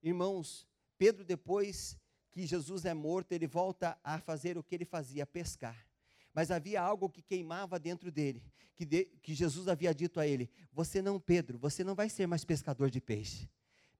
Irmãos, 0.04 0.68
Pedro, 0.98 1.24
depois 1.24 1.98
que 2.32 2.46
Jesus 2.46 2.86
é 2.86 2.94
morto, 2.94 3.32
ele 3.32 3.48
volta 3.48 3.98
a 4.04 4.20
fazer 4.20 4.58
o 4.58 4.64
que 4.64 4.76
ele 4.76 4.86
fazia, 4.86 5.26
pescar. 5.26 5.86
Mas 6.34 6.52
havia 6.52 6.82
algo 6.82 7.10
que 7.10 7.22
queimava 7.22 7.80
dentro 7.80 8.12
dele, 8.12 8.44
que, 8.76 8.86
de, 8.86 9.06
que 9.22 9.34
Jesus 9.34 9.68
havia 9.68 9.94
dito 9.94 10.20
a 10.20 10.28
ele: 10.28 10.50
Você 10.72 11.02
não, 11.02 11.20
Pedro, 11.20 11.58
você 11.58 11.84
não 11.84 11.96
vai 11.96 12.10
ser 12.10 12.28
mais 12.28 12.46
pescador 12.46 12.90
de 12.90 13.02
peixe 13.02 13.50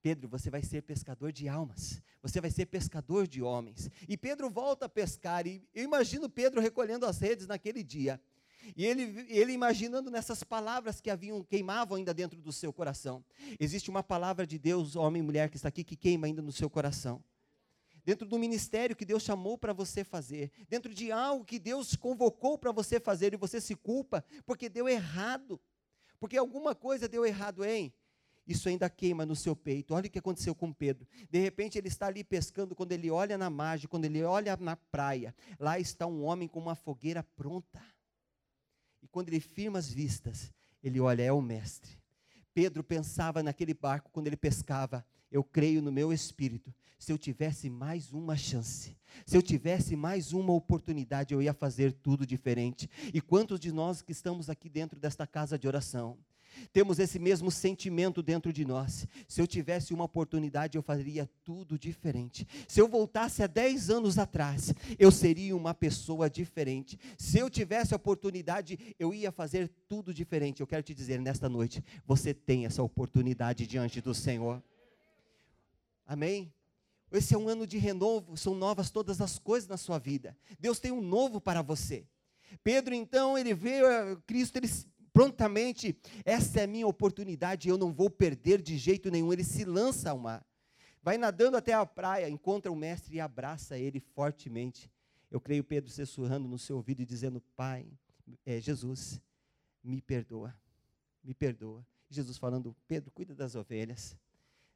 Pedro, 0.02 0.30
você 0.30 0.50
vai 0.50 0.62
ser 0.62 0.82
pescador 0.82 1.32
de 1.32 1.48
almas, 1.50 2.02
você 2.22 2.40
vai 2.40 2.50
ser 2.50 2.66
pescador 2.68 3.28
de 3.28 3.42
homens. 3.42 3.90
E 4.08 4.16
Pedro 4.16 4.50
volta 4.50 4.86
a 4.86 4.90
pescar, 4.90 5.46
e 5.46 5.62
eu 5.74 5.84
imagino 5.84 6.30
Pedro 6.30 6.62
recolhendo 6.62 7.06
as 7.06 7.20
redes 7.20 7.48
naquele 7.48 7.84
dia. 7.84 8.20
E 8.76 8.86
ele, 8.86 9.26
ele 9.30 9.52
imaginando 9.52 10.10
nessas 10.12 10.44
palavras 10.44 11.02
que 11.02 11.10
haviam, 11.10 11.44
queimavam 11.44 11.98
ainda 11.98 12.14
dentro 12.14 12.42
do 12.42 12.52
seu 12.52 12.72
coração. 12.72 13.24
Existe 13.60 13.90
uma 13.90 14.04
palavra 14.04 14.46
de 14.46 14.58
Deus, 14.58 14.96
homem 14.96 15.22
e 15.22 15.26
mulher, 15.26 15.50
que 15.50 15.56
está 15.56 15.70
aqui, 15.70 15.84
que 15.84 15.96
queima 15.96 16.28
ainda 16.28 16.42
no 16.42 16.52
seu 16.52 16.70
coração. 16.70 17.24
Dentro 18.10 18.28
do 18.28 18.40
ministério 18.40 18.96
que 18.96 19.06
Deus 19.06 19.22
chamou 19.22 19.56
para 19.56 19.72
você 19.72 20.04
fazer, 20.04 20.52
dentro 20.68 20.92
de 20.92 21.12
algo 21.12 21.46
que 21.46 21.60
Deus 21.60 21.96
convocou 21.96 22.58
para 22.58 22.72
você 22.72 23.00
fazer, 23.00 23.36
e 23.36 23.38
você 23.38 23.62
se 23.62 23.76
culpa 23.76 24.26
porque 24.48 24.68
deu 24.68 24.90
errado, 24.90 25.62
porque 26.20 26.36
alguma 26.36 26.74
coisa 26.74 27.08
deu 27.08 27.24
errado, 27.24 27.64
hein? 27.64 27.94
isso 28.48 28.68
ainda 28.68 28.90
queima 28.90 29.28
no 29.28 29.36
seu 29.36 29.56
peito. 29.56 29.94
Olha 29.94 30.08
o 30.08 30.10
que 30.10 30.18
aconteceu 30.18 30.56
com 30.56 30.74
Pedro. 30.74 31.08
De 31.30 31.38
repente 31.38 31.78
ele 31.78 31.88
está 31.88 32.08
ali 32.08 32.24
pescando, 32.24 32.76
quando 32.76 32.94
ele 32.94 33.12
olha 33.12 33.38
na 33.38 33.48
margem, 33.48 33.88
quando 33.88 34.06
ele 34.06 34.24
olha 34.24 34.58
na 34.58 34.76
praia, 34.76 35.36
lá 35.60 35.78
está 35.80 36.08
um 36.08 36.24
homem 36.24 36.48
com 36.48 36.60
uma 36.60 36.74
fogueira 36.74 37.22
pronta. 37.22 37.80
E 39.04 39.08
quando 39.08 39.30
ele 39.30 39.40
firma 39.40 39.78
as 39.78 39.88
vistas, 39.88 40.52
ele 40.82 41.00
olha, 41.00 41.22
é 41.22 41.32
o 41.32 41.44
mestre. 41.44 41.96
Pedro 42.56 42.84
pensava 42.84 43.44
naquele 43.44 43.76
barco 43.76 44.10
quando 44.12 44.26
ele 44.26 44.36
pescava, 44.36 45.06
eu 45.32 45.44
creio 45.44 45.80
no 45.80 45.92
meu 45.92 46.12
espírito. 46.12 46.74
Se 47.00 47.14
eu 47.14 47.18
tivesse 47.18 47.70
mais 47.70 48.12
uma 48.12 48.36
chance, 48.36 48.96
se 49.26 49.38
eu 49.38 49.42
tivesse 49.42 49.96
mais 49.96 50.34
uma 50.34 50.54
oportunidade, 50.54 51.34
eu 51.34 51.42
ia 51.42 51.54
fazer 51.54 51.94
tudo 51.94 52.28
diferente. 52.28 52.90
E 53.14 53.22
quantos 53.22 53.60
de 53.60 53.72
nós 53.72 54.02
que 54.02 54.12
estamos 54.12 54.50
aqui 54.50 54.70
dentro 54.70 55.00
desta 55.00 55.26
casa 55.26 55.58
de 55.58 55.66
oração, 55.66 56.18
temos 56.74 57.00
esse 57.00 57.18
mesmo 57.18 57.50
sentimento 57.50 58.22
dentro 58.22 58.52
de 58.52 58.66
nós. 58.66 59.08
Se 59.28 59.42
eu 59.42 59.48
tivesse 59.48 59.94
uma 59.94 60.04
oportunidade, 60.04 60.78
eu 60.78 60.82
faria 60.82 61.30
tudo 61.44 61.78
diferente. 61.78 62.46
Se 62.68 62.82
eu 62.82 62.88
voltasse 62.88 63.42
a 63.42 63.48
10 63.48 63.90
anos 63.90 64.18
atrás, 64.18 64.74
eu 64.98 65.12
seria 65.12 65.56
uma 65.56 65.74
pessoa 65.74 66.30
diferente. 66.30 67.00
Se 67.18 67.40
eu 67.40 67.50
tivesse 67.50 67.94
a 67.94 67.98
oportunidade, 67.98 68.78
eu 69.00 69.14
ia 69.14 69.32
fazer 69.32 69.70
tudo 69.88 70.14
diferente. 70.14 70.60
Eu 70.60 70.68
quero 70.68 70.84
te 70.84 70.94
dizer 70.94 71.22
nesta 71.22 71.48
noite, 71.48 71.84
você 72.06 72.34
tem 72.34 72.66
essa 72.66 72.84
oportunidade 72.84 73.66
diante 73.66 74.02
do 74.02 74.14
Senhor. 74.14 74.62
Amém? 76.06 76.52
Esse 77.12 77.34
é 77.34 77.38
um 77.38 77.50
ano 77.50 77.66
de 77.66 77.78
renovo, 77.78 78.38
são 78.38 78.54
novas 78.54 78.90
todas 78.92 79.20
as 79.20 79.40
coisas 79.40 79.68
na 79.68 79.78
sua 79.78 79.98
vida. 79.98 80.38
Deus 80.60 80.80
tem 80.80 80.92
um 80.92 81.02
novo 81.02 81.42
para 81.42 81.62
você. 81.62 82.06
Pedro, 82.64 82.94
então, 82.94 83.38
ele 83.38 83.54
veio 83.54 83.88
a 83.88 84.16
Cristo, 84.28 84.58
ele 84.58 84.70
prontamente, 85.12 85.98
essa 86.24 86.62
é 86.62 86.64
a 86.64 86.68
minha 86.68 86.88
oportunidade, 86.88 87.68
eu 87.68 87.78
não 87.78 87.92
vou 87.92 88.10
perder 88.10 88.62
de 88.62 88.78
jeito 88.78 89.10
nenhum. 89.10 89.34
Ele 89.34 89.44
se 89.44 89.66
lança 89.66 90.12
ao 90.12 90.18
mar, 90.18 90.46
vai 91.02 91.18
nadando 91.18 91.58
até 91.58 91.74
a 91.74 91.86
praia, 91.86 92.30
encontra 92.30 92.72
o 92.72 92.76
mestre 92.76 93.16
e 93.16 93.20
abraça 93.20 93.78
ele 93.78 94.00
fortemente. 94.00 94.90
Eu 95.32 95.40
creio 95.40 95.64
Pedro 95.64 95.90
sussurrando 95.90 96.48
no 96.48 96.58
seu 96.58 96.78
ouvido 96.78 97.02
e 97.02 97.06
dizendo: 97.06 97.42
Pai, 97.56 97.86
é, 98.46 98.60
Jesus, 98.60 99.22
me 99.84 100.02
perdoa, 100.02 100.56
me 101.24 101.34
perdoa. 101.34 101.86
Jesus 102.10 102.38
falando: 102.38 102.76
Pedro, 102.88 103.12
cuida 103.12 103.36
das 103.36 103.56
ovelhas. 103.56 104.18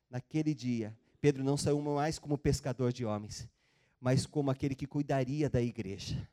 Naquele 0.09 0.53
dia, 0.53 0.95
Pedro 1.23 1.41
não 1.41 1.55
saiu 1.55 1.79
mais 1.79 2.19
como 2.19 2.37
pescador 2.37 2.91
de 2.91 3.05
homens, 3.05 3.47
mas 3.97 4.25
como 4.25 4.51
aquele 4.51 4.75
que 4.75 4.85
cuidaria 4.85 5.49
da 5.49 5.61
igreja. 5.61 6.29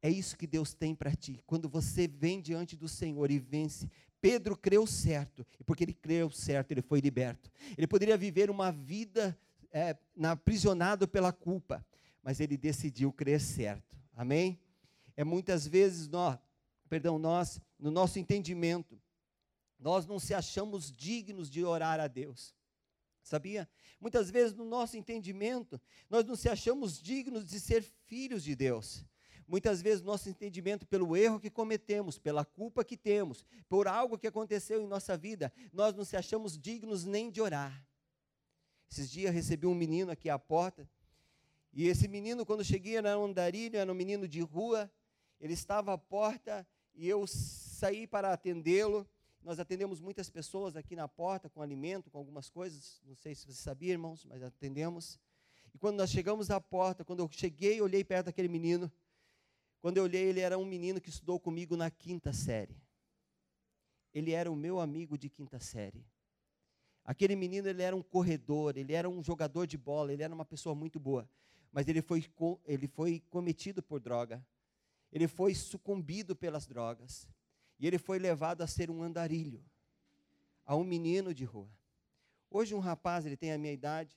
É 0.00 0.08
isso 0.08 0.34
que 0.34 0.46
Deus 0.46 0.72
tem 0.72 0.94
para 0.94 1.14
ti. 1.14 1.42
Quando 1.46 1.68
você 1.68 2.08
vem 2.08 2.40
diante 2.40 2.74
do 2.74 2.88
Senhor 2.88 3.30
e 3.30 3.38
vence, 3.38 3.90
Pedro 4.18 4.56
creu 4.56 4.86
certo, 4.86 5.46
e 5.60 5.62
porque 5.62 5.84
ele 5.84 5.92
creu 5.92 6.30
certo, 6.30 6.70
ele 6.70 6.80
foi 6.80 7.00
liberto. 7.00 7.50
Ele 7.76 7.86
poderia 7.86 8.16
viver 8.16 8.48
uma 8.48 8.72
vida 8.72 9.38
é, 9.70 9.94
aprisionado 10.22 11.06
pela 11.06 11.30
culpa, 11.30 11.84
mas 12.22 12.40
ele 12.40 12.56
decidiu 12.56 13.12
crer 13.12 13.42
certo. 13.42 13.94
Amém? 14.16 14.58
É 15.14 15.22
muitas 15.22 15.66
vezes 15.66 16.08
nós, 16.08 16.38
perdão, 16.88 17.18
nós, 17.18 17.60
no 17.78 17.90
nosso 17.90 18.18
entendimento, 18.18 18.98
nós 19.78 20.06
não 20.06 20.18
se 20.18 20.32
achamos 20.32 20.90
dignos 20.90 21.50
de 21.50 21.62
orar 21.62 22.00
a 22.00 22.06
Deus. 22.06 22.54
Sabia? 23.22 23.68
Muitas 24.00 24.30
vezes 24.30 24.54
no 24.54 24.64
nosso 24.64 24.96
entendimento, 24.96 25.80
nós 26.10 26.24
não 26.24 26.36
se 26.36 26.48
achamos 26.48 27.00
dignos 27.00 27.44
de 27.44 27.60
ser 27.60 27.82
filhos 28.06 28.42
de 28.42 28.54
Deus. 28.54 29.04
Muitas 29.46 29.82
vezes 29.82 30.02
nosso 30.02 30.28
entendimento 30.28 30.86
pelo 30.86 31.16
erro 31.16 31.38
que 31.38 31.50
cometemos, 31.50 32.18
pela 32.18 32.44
culpa 32.44 32.84
que 32.84 32.96
temos, 32.96 33.44
por 33.68 33.86
algo 33.86 34.18
que 34.18 34.26
aconteceu 34.26 34.80
em 34.80 34.86
nossa 34.86 35.16
vida, 35.16 35.52
nós 35.72 35.94
não 35.94 36.04
se 36.04 36.16
achamos 36.16 36.58
dignos 36.58 37.04
nem 37.04 37.30
de 37.30 37.40
orar. 37.40 37.86
Esses 38.90 39.10
dias 39.10 39.34
recebi 39.34 39.66
um 39.66 39.74
menino 39.74 40.10
aqui 40.10 40.28
à 40.28 40.38
porta, 40.38 40.88
e 41.72 41.88
esse 41.88 42.06
menino, 42.06 42.44
quando 42.44 42.62
cheguei 42.62 42.96
era 42.96 43.18
um 43.18 43.24
andarilho, 43.24 43.78
era 43.78 43.90
um 43.90 43.94
menino 43.94 44.28
de 44.28 44.40
rua, 44.42 44.90
ele 45.40 45.54
estava 45.54 45.94
à 45.94 45.98
porta 45.98 46.66
e 46.94 47.08
eu 47.08 47.26
saí 47.26 48.06
para 48.06 48.32
atendê-lo. 48.32 49.08
Nós 49.42 49.58
atendemos 49.58 50.00
muitas 50.00 50.30
pessoas 50.30 50.76
aqui 50.76 50.94
na 50.94 51.08
porta 51.08 51.50
com 51.50 51.60
alimento, 51.60 52.10
com 52.10 52.18
algumas 52.18 52.48
coisas. 52.48 53.00
Não 53.04 53.16
sei 53.16 53.34
se 53.34 53.46
você 53.46 53.60
sabia, 53.60 53.92
irmãos, 53.92 54.24
mas 54.24 54.42
atendemos. 54.42 55.18
E 55.74 55.78
quando 55.78 55.96
nós 55.96 56.10
chegamos 56.10 56.50
à 56.50 56.60
porta, 56.60 57.04
quando 57.04 57.20
eu 57.20 57.28
cheguei, 57.30 57.80
olhei 57.80 58.04
perto 58.04 58.26
daquele 58.26 58.48
menino. 58.48 58.90
Quando 59.80 59.96
eu 59.96 60.04
olhei, 60.04 60.22
ele 60.22 60.38
era 60.38 60.56
um 60.56 60.64
menino 60.64 61.00
que 61.00 61.10
estudou 61.10 61.40
comigo 61.40 61.76
na 61.76 61.90
quinta 61.90 62.32
série. 62.32 62.80
Ele 64.14 64.30
era 64.30 64.50
o 64.50 64.54
meu 64.54 64.78
amigo 64.78 65.18
de 65.18 65.28
quinta 65.28 65.58
série. 65.58 66.06
Aquele 67.04 67.34
menino, 67.34 67.68
ele 67.68 67.82
era 67.82 67.96
um 67.96 68.02
corredor, 68.02 68.76
ele 68.76 68.92
era 68.92 69.10
um 69.10 69.24
jogador 69.24 69.66
de 69.66 69.76
bola, 69.76 70.12
ele 70.12 70.22
era 70.22 70.32
uma 70.32 70.44
pessoa 70.44 70.72
muito 70.72 71.00
boa. 71.00 71.28
Mas 71.72 71.88
ele 71.88 72.00
foi, 72.00 72.24
ele 72.64 72.86
foi 72.86 73.24
cometido 73.28 73.82
por 73.82 73.98
droga. 73.98 74.44
Ele 75.10 75.26
foi 75.26 75.52
sucumbido 75.52 76.36
pelas 76.36 76.64
drogas. 76.64 77.26
E 77.82 77.86
ele 77.88 77.98
foi 77.98 78.20
levado 78.20 78.62
a 78.62 78.66
ser 78.68 78.92
um 78.92 79.02
andarilho, 79.02 79.60
a 80.64 80.76
um 80.76 80.84
menino 80.84 81.34
de 81.34 81.44
rua. 81.44 81.68
Hoje 82.48 82.76
um 82.76 82.78
rapaz, 82.78 83.26
ele 83.26 83.36
tem 83.36 83.52
a 83.52 83.58
minha 83.58 83.72
idade, 83.72 84.16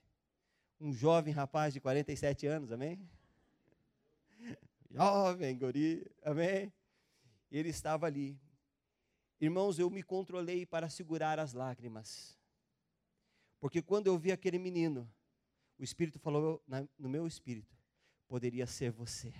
um 0.79 0.93
jovem 0.93 1.33
rapaz 1.33 1.73
de 1.73 1.81
47 1.81 2.45
anos, 2.45 2.71
amém? 2.71 3.09
jovem, 4.91 5.57
guri, 5.57 6.05
amém? 6.21 6.71
Ele 7.51 7.69
estava 7.69 8.05
ali. 8.05 8.39
Irmãos, 9.41 9.79
eu 9.79 9.89
me 9.89 10.03
controlei 10.03 10.63
para 10.63 10.87
segurar 10.87 11.39
as 11.39 11.53
lágrimas. 11.53 12.37
Porque 13.59 13.81
quando 13.81 14.05
eu 14.05 14.15
vi 14.15 14.31
aquele 14.31 14.59
menino, 14.59 15.11
o 15.79 15.83
Espírito 15.83 16.19
falou 16.19 16.63
no 16.99 17.09
meu 17.09 17.25
espírito: 17.25 17.75
poderia 18.27 18.67
ser 18.67 18.91
você. 18.91 19.33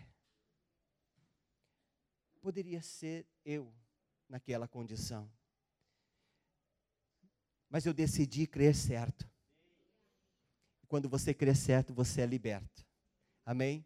Poderia 2.41 2.81
ser 2.81 3.27
eu 3.45 3.71
naquela 4.27 4.67
condição. 4.67 5.31
Mas 7.69 7.85
eu 7.85 7.93
decidi 7.93 8.47
crer 8.47 8.75
certo. 8.75 9.29
Quando 10.87 11.09
você 11.09 11.33
crê 11.33 11.53
certo, 11.53 11.93
você 11.93 12.21
é 12.21 12.25
liberto. 12.25 12.85
Amém? 13.45 13.85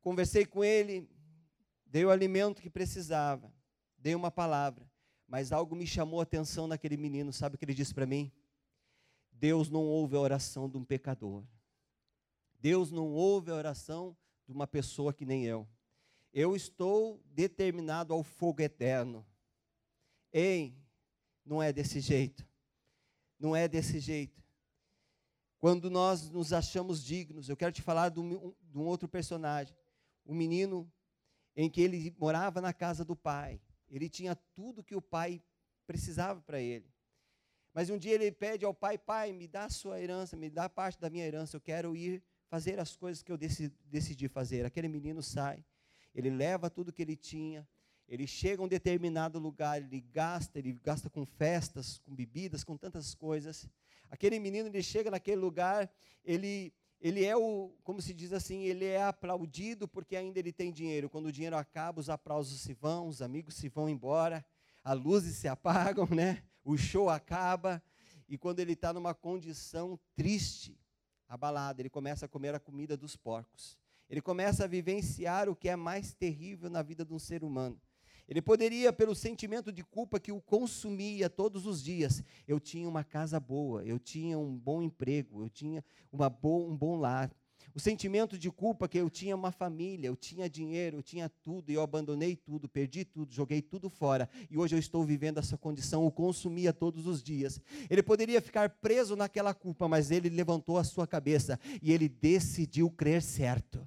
Conversei 0.00 0.46
com 0.46 0.64
ele, 0.64 1.10
dei 1.84 2.04
o 2.04 2.10
alimento 2.10 2.62
que 2.62 2.70
precisava, 2.70 3.52
dei 3.98 4.14
uma 4.14 4.30
palavra, 4.30 4.88
mas 5.26 5.52
algo 5.52 5.76
me 5.76 5.86
chamou 5.86 6.20
a 6.20 6.22
atenção 6.22 6.66
naquele 6.66 6.96
menino. 6.96 7.32
Sabe 7.32 7.54
o 7.54 7.58
que 7.58 7.64
ele 7.64 7.74
disse 7.74 7.92
para 7.92 8.06
mim? 8.06 8.32
Deus 9.32 9.68
não 9.68 9.82
ouve 9.82 10.16
a 10.16 10.20
oração 10.20 10.68
de 10.68 10.76
um 10.76 10.84
pecador. 10.84 11.44
Deus 12.60 12.90
não 12.90 13.12
ouve 13.12 13.50
a 13.50 13.54
oração 13.54 14.16
de 14.46 14.52
uma 14.52 14.66
pessoa 14.66 15.12
que 15.12 15.24
nem 15.24 15.44
eu. 15.44 15.68
Eu 16.40 16.54
estou 16.54 17.20
determinado 17.34 18.14
ao 18.14 18.22
fogo 18.22 18.62
eterno. 18.62 19.26
Ei, 20.32 20.72
não 21.44 21.60
é 21.60 21.72
desse 21.72 21.98
jeito. 21.98 22.46
Não 23.40 23.56
é 23.56 23.66
desse 23.66 23.98
jeito. 23.98 24.40
Quando 25.58 25.90
nós 25.90 26.30
nos 26.30 26.52
achamos 26.52 27.02
dignos, 27.02 27.48
eu 27.48 27.56
quero 27.56 27.72
te 27.72 27.82
falar 27.82 28.10
de 28.10 28.20
um, 28.20 28.54
de 28.62 28.78
um 28.78 28.86
outro 28.86 29.08
personagem. 29.08 29.76
Um 30.24 30.32
menino 30.32 30.88
em 31.56 31.68
que 31.68 31.80
ele 31.80 32.14
morava 32.16 32.60
na 32.60 32.72
casa 32.72 33.04
do 33.04 33.16
pai. 33.16 33.60
Ele 33.90 34.08
tinha 34.08 34.36
tudo 34.54 34.84
que 34.84 34.94
o 34.94 35.02
pai 35.02 35.42
precisava 35.88 36.40
para 36.40 36.60
ele. 36.60 36.88
Mas 37.74 37.90
um 37.90 37.98
dia 37.98 38.14
ele 38.14 38.30
pede 38.30 38.64
ao 38.64 38.72
pai: 38.72 38.96
Pai, 38.96 39.32
me 39.32 39.48
dá 39.48 39.64
a 39.64 39.70
sua 39.70 40.00
herança, 40.00 40.36
me 40.36 40.48
dá 40.48 40.68
parte 40.68 41.00
da 41.00 41.10
minha 41.10 41.26
herança, 41.26 41.56
eu 41.56 41.60
quero 41.60 41.96
ir 41.96 42.22
fazer 42.46 42.78
as 42.78 42.94
coisas 42.94 43.24
que 43.24 43.32
eu 43.32 43.36
decidi 43.36 44.28
fazer. 44.28 44.64
Aquele 44.64 44.86
menino 44.86 45.20
sai, 45.20 45.64
ele 46.14 46.30
leva 46.30 46.70
tudo 46.70 46.92
que 46.92 47.02
ele 47.02 47.16
tinha, 47.16 47.66
ele 48.08 48.26
chega 48.26 48.62
a 48.62 48.64
um 48.64 48.68
determinado 48.68 49.38
lugar, 49.38 49.82
ele 49.82 50.00
gasta, 50.00 50.58
ele 50.58 50.72
gasta 50.82 51.10
com 51.10 51.26
festas, 51.26 51.98
com 51.98 52.14
bebidas, 52.14 52.64
com 52.64 52.76
tantas 52.76 53.14
coisas. 53.14 53.68
Aquele 54.10 54.38
menino, 54.38 54.68
ele 54.68 54.82
chega 54.82 55.10
naquele 55.10 55.36
lugar, 55.36 55.90
ele, 56.24 56.72
ele 57.00 57.22
é 57.22 57.36
o, 57.36 57.70
como 57.84 58.00
se 58.00 58.14
diz 58.14 58.32
assim, 58.32 58.62
ele 58.62 58.86
é 58.86 59.02
aplaudido 59.02 59.86
porque 59.86 60.16
ainda 60.16 60.38
ele 60.38 60.52
tem 60.52 60.72
dinheiro. 60.72 61.10
Quando 61.10 61.26
o 61.26 61.32
dinheiro 61.32 61.56
acaba, 61.56 62.00
os 62.00 62.08
aplausos 62.08 62.62
se 62.62 62.72
vão, 62.72 63.08
os 63.08 63.20
amigos 63.20 63.54
se 63.54 63.68
vão 63.68 63.90
embora, 63.90 64.44
as 64.82 64.98
luzes 64.98 65.36
se 65.36 65.46
apagam, 65.46 66.08
né? 66.10 66.42
O 66.64 66.78
show 66.78 67.10
acaba. 67.10 67.82
E 68.26 68.38
quando 68.38 68.60
ele 68.60 68.72
está 68.72 68.90
numa 68.92 69.14
condição 69.14 69.98
triste, 70.16 70.78
abalada, 71.28 71.82
ele 71.82 71.90
começa 71.90 72.24
a 72.24 72.28
comer 72.28 72.54
a 72.54 72.60
comida 72.60 72.96
dos 72.96 73.16
porcos. 73.16 73.78
Ele 74.08 74.20
começa 74.20 74.64
a 74.64 74.66
vivenciar 74.66 75.48
o 75.48 75.56
que 75.56 75.68
é 75.68 75.76
mais 75.76 76.14
terrível 76.14 76.70
na 76.70 76.82
vida 76.82 77.04
de 77.04 77.12
um 77.12 77.18
ser 77.18 77.44
humano. 77.44 77.80
Ele 78.28 78.42
poderia, 78.42 78.92
pelo 78.92 79.14
sentimento 79.14 79.72
de 79.72 79.82
culpa 79.82 80.20
que 80.20 80.30
o 80.30 80.40
consumia 80.40 81.30
todos 81.30 81.64
os 81.64 81.82
dias, 81.82 82.22
eu 82.46 82.60
tinha 82.60 82.86
uma 82.86 83.02
casa 83.02 83.40
boa, 83.40 83.82
eu 83.84 83.98
tinha 83.98 84.38
um 84.38 84.54
bom 84.54 84.82
emprego, 84.82 85.42
eu 85.42 85.48
tinha 85.48 85.82
uma 86.12 86.28
bo 86.28 86.68
um 86.68 86.76
bom 86.76 86.96
lar. 86.96 87.30
O 87.74 87.80
sentimento 87.80 88.38
de 88.38 88.50
culpa 88.50 88.88
que 88.88 88.98
eu 88.98 89.08
tinha 89.08 89.34
uma 89.34 89.50
família, 89.50 90.08
eu 90.08 90.16
tinha 90.16 90.48
dinheiro, 90.48 90.98
eu 90.98 91.02
tinha 91.02 91.28
tudo, 91.28 91.70
e 91.70 91.74
eu 91.74 91.82
abandonei 91.82 92.36
tudo, 92.36 92.68
perdi 92.68 93.04
tudo, 93.04 93.32
joguei 93.32 93.62
tudo 93.62 93.88
fora, 93.88 94.28
e 94.50 94.58
hoje 94.58 94.74
eu 94.74 94.78
estou 94.78 95.04
vivendo 95.04 95.38
essa 95.38 95.56
condição, 95.56 96.04
o 96.04 96.10
consumia 96.10 96.72
todos 96.72 97.06
os 97.06 97.22
dias. 97.22 97.60
Ele 97.88 98.02
poderia 98.02 98.42
ficar 98.42 98.68
preso 98.68 99.16
naquela 99.16 99.54
culpa, 99.54 99.88
mas 99.88 100.10
ele 100.10 100.28
levantou 100.28 100.76
a 100.76 100.84
sua 100.84 101.06
cabeça 101.06 101.58
e 101.80 101.92
ele 101.92 102.08
decidiu 102.08 102.90
crer 102.90 103.22
certo. 103.22 103.86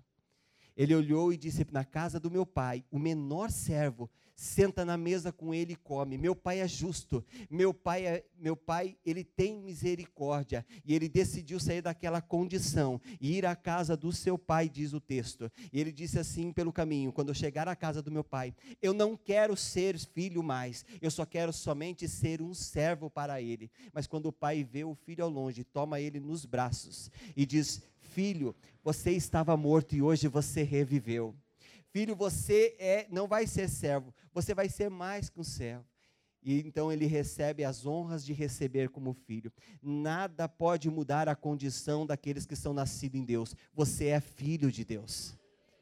Ele 0.75 0.95
olhou 0.95 1.31
e 1.31 1.37
disse: 1.37 1.65
Na 1.71 1.85
casa 1.85 2.19
do 2.19 2.31
meu 2.31 2.45
pai, 2.45 2.83
o 2.91 2.99
menor 2.99 3.51
servo 3.51 4.09
senta 4.41 4.83
na 4.83 4.97
mesa 4.97 5.31
com 5.31 5.53
ele 5.53 5.73
e 5.73 5.75
come. 5.75 6.17
Meu 6.17 6.35
pai 6.35 6.61
é 6.61 6.67
justo. 6.67 7.23
Meu 7.47 7.73
pai 7.73 8.05
é, 8.07 8.25
meu 8.39 8.55
pai, 8.57 8.97
ele 9.05 9.23
tem 9.23 9.55
misericórdia 9.55 10.65
e 10.83 10.95
ele 10.95 11.07
decidiu 11.07 11.59
sair 11.59 11.81
daquela 11.81 12.21
condição 12.21 12.99
e 13.19 13.37
ir 13.37 13.45
à 13.45 13.55
casa 13.55 13.95
do 13.95 14.11
seu 14.11 14.39
pai, 14.39 14.67
diz 14.67 14.93
o 14.93 14.99
texto. 14.99 15.51
E 15.71 15.79
ele 15.79 15.91
disse 15.91 16.17
assim 16.17 16.51
pelo 16.51 16.73
caminho: 16.73 17.11
quando 17.11 17.29
eu 17.29 17.35
chegar 17.35 17.67
à 17.67 17.75
casa 17.75 18.01
do 18.01 18.11
meu 18.11 18.23
pai, 18.23 18.53
eu 18.81 18.93
não 18.93 19.15
quero 19.15 19.55
ser 19.55 19.97
filho 19.99 20.41
mais. 20.41 20.83
Eu 20.99 21.11
só 21.11 21.23
quero 21.23 21.53
somente 21.53 22.07
ser 22.07 22.41
um 22.41 22.53
servo 22.53 23.11
para 23.11 23.39
ele. 23.39 23.69
Mas 23.93 24.07
quando 24.07 24.25
o 24.27 24.33
pai 24.33 24.63
vê 24.63 24.83
o 24.83 24.95
filho 24.95 25.23
ao 25.23 25.29
longe, 25.29 25.63
toma 25.63 25.99
ele 25.99 26.19
nos 26.19 26.45
braços 26.45 27.11
e 27.35 27.45
diz: 27.45 27.83
Filho, 28.11 28.53
você 28.83 29.11
estava 29.11 29.55
morto 29.55 29.95
e 29.95 30.01
hoje 30.01 30.27
você 30.27 30.63
reviveu. 30.63 31.33
Filho, 31.91 32.15
você 32.15 32.75
é, 32.77 33.07
não 33.09 33.25
vai 33.25 33.47
ser 33.47 33.69
servo, 33.69 34.13
você 34.33 34.53
vai 34.53 34.67
ser 34.67 34.89
mais 34.89 35.29
que 35.29 35.39
um 35.39 35.43
servo. 35.43 35.85
E 36.43 36.59
então 36.59 36.91
ele 36.91 37.05
recebe 37.05 37.63
as 37.63 37.85
honras 37.85 38.25
de 38.25 38.33
receber 38.33 38.89
como 38.89 39.13
filho. 39.13 39.51
Nada 39.81 40.49
pode 40.49 40.89
mudar 40.89 41.29
a 41.29 41.35
condição 41.35 42.05
daqueles 42.05 42.45
que 42.45 42.55
são 42.55 42.73
nascidos 42.73 43.19
em 43.19 43.23
Deus. 43.23 43.55
Você 43.73 44.07
é 44.07 44.19
filho 44.19 44.71
de 44.71 44.83
Deus. 44.83 45.37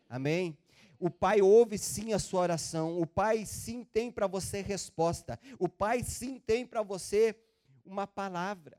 Amém? 0.07 0.55
O 0.99 1.09
Pai 1.09 1.41
ouve 1.41 1.77
sim 1.77 2.13
a 2.13 2.19
sua 2.19 2.41
oração. 2.41 2.99
O 2.99 3.07
Pai 3.07 3.45
sim 3.45 3.83
tem 3.83 4.11
para 4.11 4.27
você 4.27 4.61
resposta. 4.61 5.39
O 5.57 5.67
Pai 5.69 6.03
sim 6.03 6.39
tem 6.39 6.65
para 6.65 6.83
você 6.83 7.35
uma 7.85 8.05
palavra. 8.05 8.77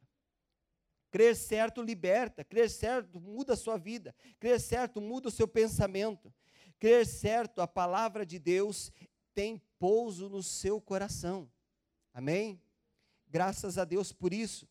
Crer 1.10 1.34
certo 1.34 1.82
liberta, 1.82 2.44
crer 2.44 2.70
certo 2.70 3.20
muda 3.20 3.54
a 3.54 3.56
sua 3.56 3.76
vida, 3.76 4.14
crer 4.38 4.60
certo 4.60 5.00
muda 5.00 5.28
o 5.28 5.30
seu 5.30 5.48
pensamento. 5.48 6.32
Crer 6.78 7.04
certo, 7.06 7.60
a 7.60 7.66
palavra 7.66 8.24
de 8.24 8.38
Deus 8.38 8.92
tem 9.34 9.60
pouso 9.78 10.28
no 10.28 10.42
seu 10.42 10.80
coração. 10.80 11.50
Amém? 12.14 12.60
Graças 13.28 13.76
a 13.76 13.84
Deus 13.84 14.12
por 14.12 14.32
isso. 14.32 14.68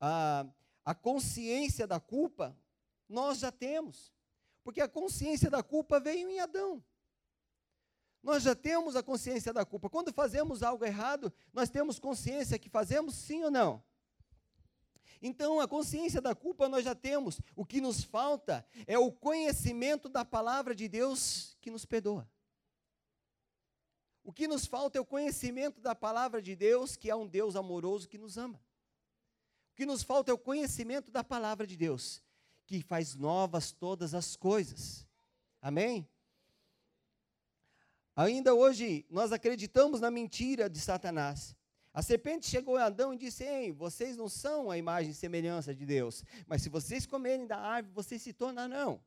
A, 0.00 0.46
a 0.84 0.94
consciência 0.94 1.86
da 1.86 2.00
culpa, 2.00 2.56
nós 3.08 3.38
já 3.38 3.52
temos. 3.52 4.12
Porque 4.64 4.80
a 4.80 4.88
consciência 4.88 5.48
da 5.48 5.62
culpa 5.62 6.00
veio 6.00 6.28
em 6.28 6.40
Adão. 6.40 6.82
Nós 8.22 8.42
já 8.42 8.56
temos 8.56 8.96
a 8.96 9.02
consciência 9.02 9.52
da 9.52 9.64
culpa. 9.64 9.88
Quando 9.88 10.12
fazemos 10.12 10.62
algo 10.62 10.84
errado, 10.84 11.32
nós 11.52 11.70
temos 11.70 12.00
consciência 12.00 12.58
que 12.58 12.68
fazemos 12.68 13.14
sim 13.14 13.44
ou 13.44 13.50
não? 13.50 13.84
Então, 15.22 15.60
a 15.60 15.68
consciência 15.68 16.20
da 16.20 16.34
culpa 16.34 16.68
nós 16.68 16.84
já 16.84 16.94
temos. 16.94 17.40
O 17.54 17.64
que 17.64 17.80
nos 17.80 18.02
falta 18.02 18.66
é 18.86 18.98
o 18.98 19.10
conhecimento 19.10 20.08
da 20.08 20.24
palavra 20.24 20.74
de 20.74 20.88
Deus 20.88 21.56
que 21.60 21.70
nos 21.70 21.84
perdoa. 21.84 22.28
O 24.22 24.32
que 24.32 24.48
nos 24.48 24.66
falta 24.66 24.98
é 24.98 25.00
o 25.00 25.06
conhecimento 25.06 25.80
da 25.80 25.94
palavra 25.94 26.42
de 26.42 26.56
Deus, 26.56 26.96
que 26.96 27.08
é 27.08 27.14
um 27.14 27.26
Deus 27.26 27.54
amoroso 27.54 28.08
que 28.08 28.18
nos 28.18 28.36
ama. 28.36 28.60
O 29.72 29.76
que 29.76 29.86
nos 29.86 30.02
falta 30.02 30.30
é 30.30 30.34
o 30.34 30.38
conhecimento 30.38 31.10
da 31.10 31.22
palavra 31.22 31.66
de 31.66 31.76
Deus, 31.76 32.22
que 32.66 32.82
faz 32.82 33.14
novas 33.14 33.70
todas 33.70 34.14
as 34.14 34.34
coisas. 34.34 35.06
Amém? 35.62 36.08
Ainda 38.16 38.54
hoje, 38.54 39.06
nós 39.10 39.30
acreditamos 39.30 40.00
na 40.00 40.10
mentira 40.10 40.68
de 40.68 40.80
Satanás. 40.80 41.54
A 41.96 42.02
serpente 42.02 42.46
chegou 42.46 42.76
a 42.76 42.84
Adão 42.84 43.14
e 43.14 43.16
disse: 43.16 43.42
Ei, 43.42 43.72
vocês 43.72 44.18
não 44.18 44.28
são 44.28 44.70
a 44.70 44.76
imagem 44.76 45.12
e 45.12 45.14
semelhança 45.14 45.74
de 45.74 45.86
Deus, 45.86 46.22
mas 46.46 46.60
se 46.60 46.68
vocês 46.68 47.06
comerem 47.06 47.46
da 47.46 47.56
árvore, 47.56 47.94
vocês 47.94 48.20
se 48.20 48.34
tornarão. 48.34 49.00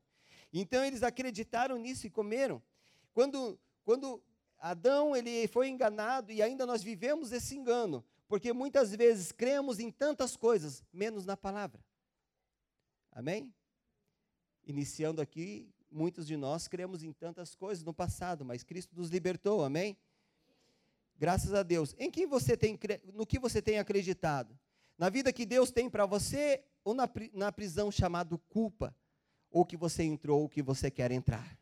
Então 0.52 0.84
eles 0.84 1.04
acreditaram 1.04 1.78
nisso 1.78 2.08
e 2.08 2.10
comeram. 2.10 2.60
Quando, 3.14 3.60
quando 3.86 4.20
Adão 4.58 5.16
ele 5.16 5.48
foi 5.50 5.70
enganado 5.70 6.32
e 6.32 6.42
ainda 6.42 6.66
nós 6.66 6.82
vivemos 6.82 7.32
esse 7.32 7.56
engano, 7.56 8.04
porque 8.28 8.52
muitas 8.54 8.96
vezes 8.96 9.32
cremos 9.32 9.78
em 9.78 9.92
tantas 9.92 10.36
coisas, 10.36 10.84
menos 10.92 11.28
na 11.28 11.38
palavra. 11.38 11.86
Amém? 13.12 13.54
Iniciando 14.66 15.22
aqui, 15.22 15.72
muitos 15.92 16.26
de 16.26 16.36
nós 16.36 16.68
cremos 16.68 17.04
em 17.04 17.14
tantas 17.14 17.54
coisas 17.54 17.84
no 17.84 17.94
passado, 17.94 18.44
mas 18.44 18.64
Cristo 18.64 18.96
nos 18.96 19.12
libertou, 19.12 19.64
amém? 19.64 19.96
Graças 21.20 21.54
a 21.54 21.64
Deus. 21.64 21.94
Em 22.00 22.10
que 22.10 22.26
você 22.26 22.56
tem, 22.56 22.80
no 23.14 23.26
que 23.26 23.38
você 23.38 23.62
tem 23.62 23.78
acreditado? 23.78 24.58
Na 24.98 25.10
vida 25.10 25.34
que 25.34 25.46
Deus 25.46 25.70
tem 25.70 25.90
para 25.90 26.06
você 26.06 26.64
ou 26.82 26.94
na, 26.94 27.10
na 27.34 27.52
prisão 27.52 27.92
chamada 27.92 28.38
culpa? 28.48 28.96
Ou 29.52 29.66
que 29.66 29.76
você 29.76 30.04
entrou 30.04 30.44
ou 30.44 30.50
que 30.50 30.62
você 30.62 30.90
quer 30.90 31.12
entrar? 31.12 31.60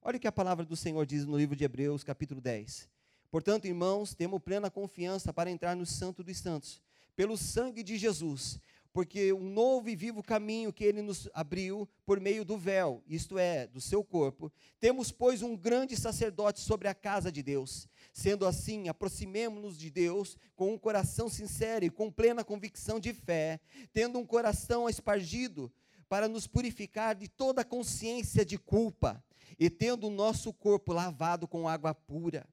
Olha 0.00 0.18
o 0.18 0.20
que 0.20 0.28
a 0.28 0.32
palavra 0.32 0.64
do 0.64 0.76
Senhor 0.76 1.04
diz 1.04 1.24
no 1.24 1.36
livro 1.36 1.56
de 1.56 1.64
Hebreus, 1.64 2.04
capítulo 2.04 2.40
10. 2.40 2.88
Portanto, 3.28 3.64
irmãos, 3.64 4.14
temos 4.14 4.40
plena 4.40 4.70
confiança 4.70 5.32
para 5.32 5.50
entrar 5.50 5.74
no 5.74 5.84
Santo 5.84 6.22
dos 6.22 6.38
Santos, 6.38 6.80
pelo 7.16 7.36
sangue 7.36 7.82
de 7.82 7.96
Jesus, 7.96 8.60
porque 8.92 9.32
um 9.32 9.50
novo 9.50 9.88
e 9.88 9.96
vivo 9.96 10.22
caminho 10.22 10.72
que 10.72 10.84
ele 10.84 11.02
nos 11.02 11.28
abriu 11.34 11.88
por 12.06 12.20
meio 12.20 12.44
do 12.44 12.56
véu, 12.56 13.02
isto 13.08 13.36
é, 13.36 13.66
do 13.66 13.80
seu 13.80 14.04
corpo, 14.04 14.52
temos, 14.78 15.10
pois, 15.10 15.42
um 15.42 15.56
grande 15.56 15.96
sacerdote 15.96 16.60
sobre 16.60 16.86
a 16.86 16.94
casa 16.94 17.32
de 17.32 17.42
Deus. 17.42 17.88
Sendo 18.14 18.46
assim, 18.46 18.88
aproximemo-nos 18.88 19.76
de 19.76 19.90
Deus 19.90 20.38
com 20.54 20.72
um 20.72 20.78
coração 20.78 21.28
sincero 21.28 21.84
e 21.84 21.90
com 21.90 22.12
plena 22.12 22.44
convicção 22.44 23.00
de 23.00 23.12
fé, 23.12 23.58
tendo 23.92 24.20
um 24.20 24.24
coração 24.24 24.88
espargido 24.88 25.70
para 26.08 26.28
nos 26.28 26.46
purificar 26.46 27.16
de 27.16 27.26
toda 27.26 27.64
consciência 27.64 28.44
de 28.44 28.56
culpa 28.56 29.22
e 29.58 29.68
tendo 29.68 30.06
o 30.06 30.10
nosso 30.10 30.52
corpo 30.52 30.92
lavado 30.92 31.48
com 31.48 31.68
água 31.68 31.92
pura. 31.92 32.48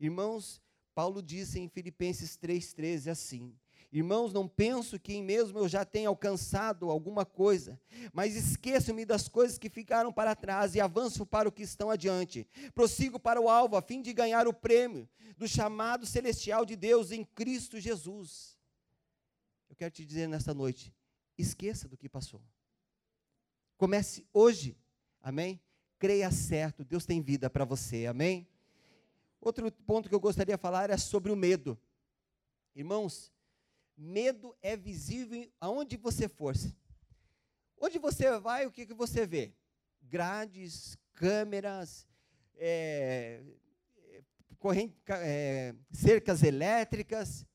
Irmãos, 0.00 0.62
Paulo 0.94 1.22
disse 1.22 1.60
em 1.60 1.68
Filipenses 1.68 2.38
3,13 2.38 3.10
assim: 3.10 3.54
Irmãos, 3.92 4.32
não 4.32 4.48
penso 4.48 4.98
que 4.98 5.12
em 5.12 5.22
mesmo 5.22 5.58
eu 5.58 5.68
já 5.68 5.84
tenha 5.84 6.08
alcançado 6.08 6.90
alguma 6.90 7.26
coisa, 7.26 7.78
mas 8.10 8.34
esqueço-me 8.34 9.04
das 9.04 9.28
coisas 9.28 9.58
que 9.58 9.68
ficaram 9.68 10.10
para 10.10 10.34
trás 10.34 10.74
e 10.74 10.80
avanço 10.80 11.26
para 11.26 11.46
o 11.46 11.52
que 11.52 11.62
estão 11.62 11.90
adiante. 11.90 12.48
Prossigo 12.74 13.20
para 13.20 13.38
o 13.38 13.50
alvo, 13.50 13.76
a 13.76 13.82
fim 13.82 14.00
de 14.00 14.14
ganhar 14.14 14.48
o 14.48 14.54
prêmio 14.54 15.06
do 15.36 15.46
chamado 15.46 16.06
celestial 16.06 16.64
de 16.64 16.74
Deus 16.74 17.12
em 17.12 17.22
Cristo 17.22 17.78
Jesus. 17.78 18.56
Eu 19.68 19.76
quero 19.76 19.90
te 19.90 20.06
dizer 20.06 20.26
nesta 20.26 20.54
noite: 20.54 20.94
esqueça 21.36 21.86
do 21.86 21.96
que 21.96 22.08
passou. 22.08 22.40
Comece 23.76 24.26
hoje. 24.32 24.74
Amém? 25.20 25.60
Creia 25.98 26.30
certo, 26.30 26.82
Deus 26.82 27.04
tem 27.04 27.20
vida 27.20 27.50
para 27.50 27.64
você. 27.64 28.06
Amém? 28.06 28.48
Outro 29.38 29.70
ponto 29.70 30.08
que 30.08 30.14
eu 30.14 30.20
gostaria 30.20 30.56
de 30.56 30.60
falar 30.62 30.88
é 30.88 30.96
sobre 30.96 31.30
o 31.30 31.36
medo. 31.36 31.78
Irmãos, 32.74 33.31
medo 34.02 34.54
é 34.60 34.76
visível 34.76 35.48
aonde 35.60 35.96
você 35.96 36.28
for. 36.28 36.54
Onde 37.78 37.98
você 37.98 38.38
vai, 38.38 38.66
o 38.66 38.70
que, 38.70 38.84
que 38.84 38.94
você 38.94 39.24
vê? 39.24 39.54
Grades, 40.02 40.98
câmeras, 41.14 42.06
é, 42.56 43.40
corrente, 44.58 44.94
é, 45.08 45.74
cercas 45.92 46.42
elétricas. 46.42 47.46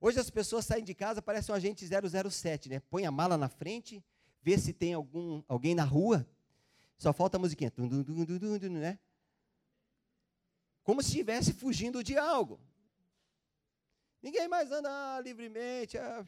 Hoje 0.00 0.18
as 0.20 0.30
pessoas 0.30 0.64
saem 0.64 0.84
de 0.84 0.94
casa, 0.94 1.20
parece 1.20 1.50
um 1.50 1.54
agente 1.54 1.84
007, 1.84 2.68
né? 2.68 2.80
Põe 2.88 3.04
a 3.04 3.10
mala 3.10 3.36
na 3.36 3.48
frente, 3.48 4.02
vê 4.42 4.56
se 4.56 4.72
tem 4.72 4.94
algum, 4.94 5.42
alguém 5.48 5.74
na 5.74 5.84
rua, 5.84 6.26
só 6.96 7.12
falta 7.12 7.36
a 7.36 7.40
musiquinha, 7.40 7.72
né? 8.70 8.98
Como 10.84 11.02
se 11.02 11.08
estivesse 11.08 11.52
fugindo 11.52 12.02
de 12.02 12.16
algo. 12.16 12.60
Ninguém 14.22 14.48
mais 14.48 14.70
anda 14.70 15.20
livremente. 15.20 15.96
Ah, 15.98 16.24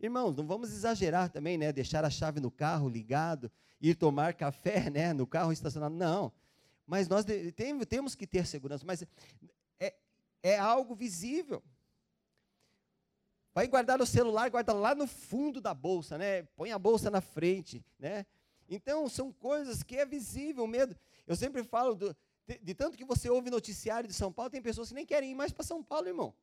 Irmãos, 0.00 0.34
não 0.36 0.46
vamos 0.46 0.70
exagerar 0.70 1.30
também, 1.30 1.56
né? 1.56 1.72
Deixar 1.72 2.04
a 2.04 2.10
chave 2.10 2.40
no 2.40 2.50
carro 2.50 2.88
ligado, 2.88 3.50
ir 3.80 3.94
tomar 3.94 4.34
café, 4.34 4.88
né? 4.90 5.12
No 5.12 5.26
carro 5.26 5.52
estacionado. 5.52 5.94
Não. 5.94 6.32
Mas 6.86 7.08
nós 7.08 7.24
tem, 7.24 7.78
temos 7.80 8.14
que 8.14 8.26
ter 8.26 8.46
segurança. 8.46 8.84
Mas 8.84 9.02
é, 9.80 9.94
é 10.42 10.58
algo 10.58 10.94
visível. 10.94 11.62
Vai 13.54 13.68
guardar 13.68 14.00
o 14.00 14.06
celular, 14.06 14.50
guarda 14.50 14.72
lá 14.72 14.94
no 14.94 15.06
fundo 15.06 15.60
da 15.60 15.72
bolsa, 15.72 16.18
né? 16.18 16.42
Põe 16.56 16.72
a 16.72 16.78
bolsa 16.78 17.10
na 17.10 17.20
frente, 17.20 17.84
né? 17.98 18.26
Então, 18.68 19.08
são 19.08 19.32
coisas 19.32 19.82
que 19.82 19.96
é 19.96 20.04
visível, 20.04 20.64
o 20.64 20.68
medo. 20.68 20.96
Eu 21.26 21.36
sempre 21.36 21.62
falo, 21.62 21.94
do, 21.94 22.16
de, 22.46 22.58
de, 22.58 22.74
tanto 22.74 22.96
que 22.96 23.04
você 23.04 23.30
ouve 23.30 23.50
noticiário 23.50 24.08
de 24.08 24.14
São 24.14 24.32
Paulo, 24.32 24.50
tem 24.50 24.60
pessoas 24.60 24.88
que 24.88 24.94
nem 24.94 25.06
querem 25.06 25.30
ir 25.30 25.34
mais 25.34 25.52
para 25.52 25.64
São 25.64 25.82
Paulo, 25.82 26.08
irmão. 26.08 26.34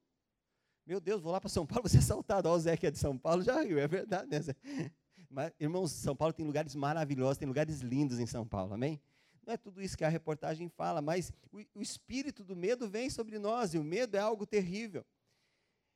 Meu 0.92 1.00
Deus, 1.00 1.22
vou 1.22 1.32
lá 1.32 1.40
para 1.40 1.50
São 1.50 1.66
Paulo, 1.66 1.84
você 1.88 1.96
é 1.96 2.00
assaltado. 2.02 2.50
Ó, 2.50 2.54
o 2.54 2.60
Zé 2.60 2.76
que 2.76 2.86
é 2.86 2.92
de 2.92 3.00
São 3.00 3.18
Paulo 3.18 3.42
já 3.42 3.62
riu, 3.62 3.80
é 3.80 3.88
verdade, 3.88 4.30
né, 4.30 4.42
Zé? 4.42 4.54
Mas, 5.30 5.54
irmãos, 5.58 5.90
São 5.94 6.14
Paulo 6.14 6.34
tem 6.34 6.46
lugares 6.46 6.76
maravilhosos, 6.76 7.38
tem 7.38 7.48
lugares 7.48 7.80
lindos 7.80 8.20
em 8.20 8.26
São 8.26 8.46
Paulo, 8.46 8.74
amém? 8.74 9.00
Não 9.48 9.54
é 9.54 9.58
tudo 9.58 9.82
isso 9.82 9.98
que 9.98 10.04
a 10.04 10.10
reportagem 10.10 10.68
fala, 10.68 11.02
mas 11.02 11.32
o, 11.50 11.60
o 11.76 11.82
espírito 11.82 12.44
do 12.44 12.58
medo 12.58 12.90
vem 12.90 13.10
sobre 13.10 13.40
nós, 13.40 13.74
e 13.74 13.78
o 13.78 13.84
medo 13.86 14.18
é 14.18 14.20
algo 14.20 14.46
terrível. 14.46 15.06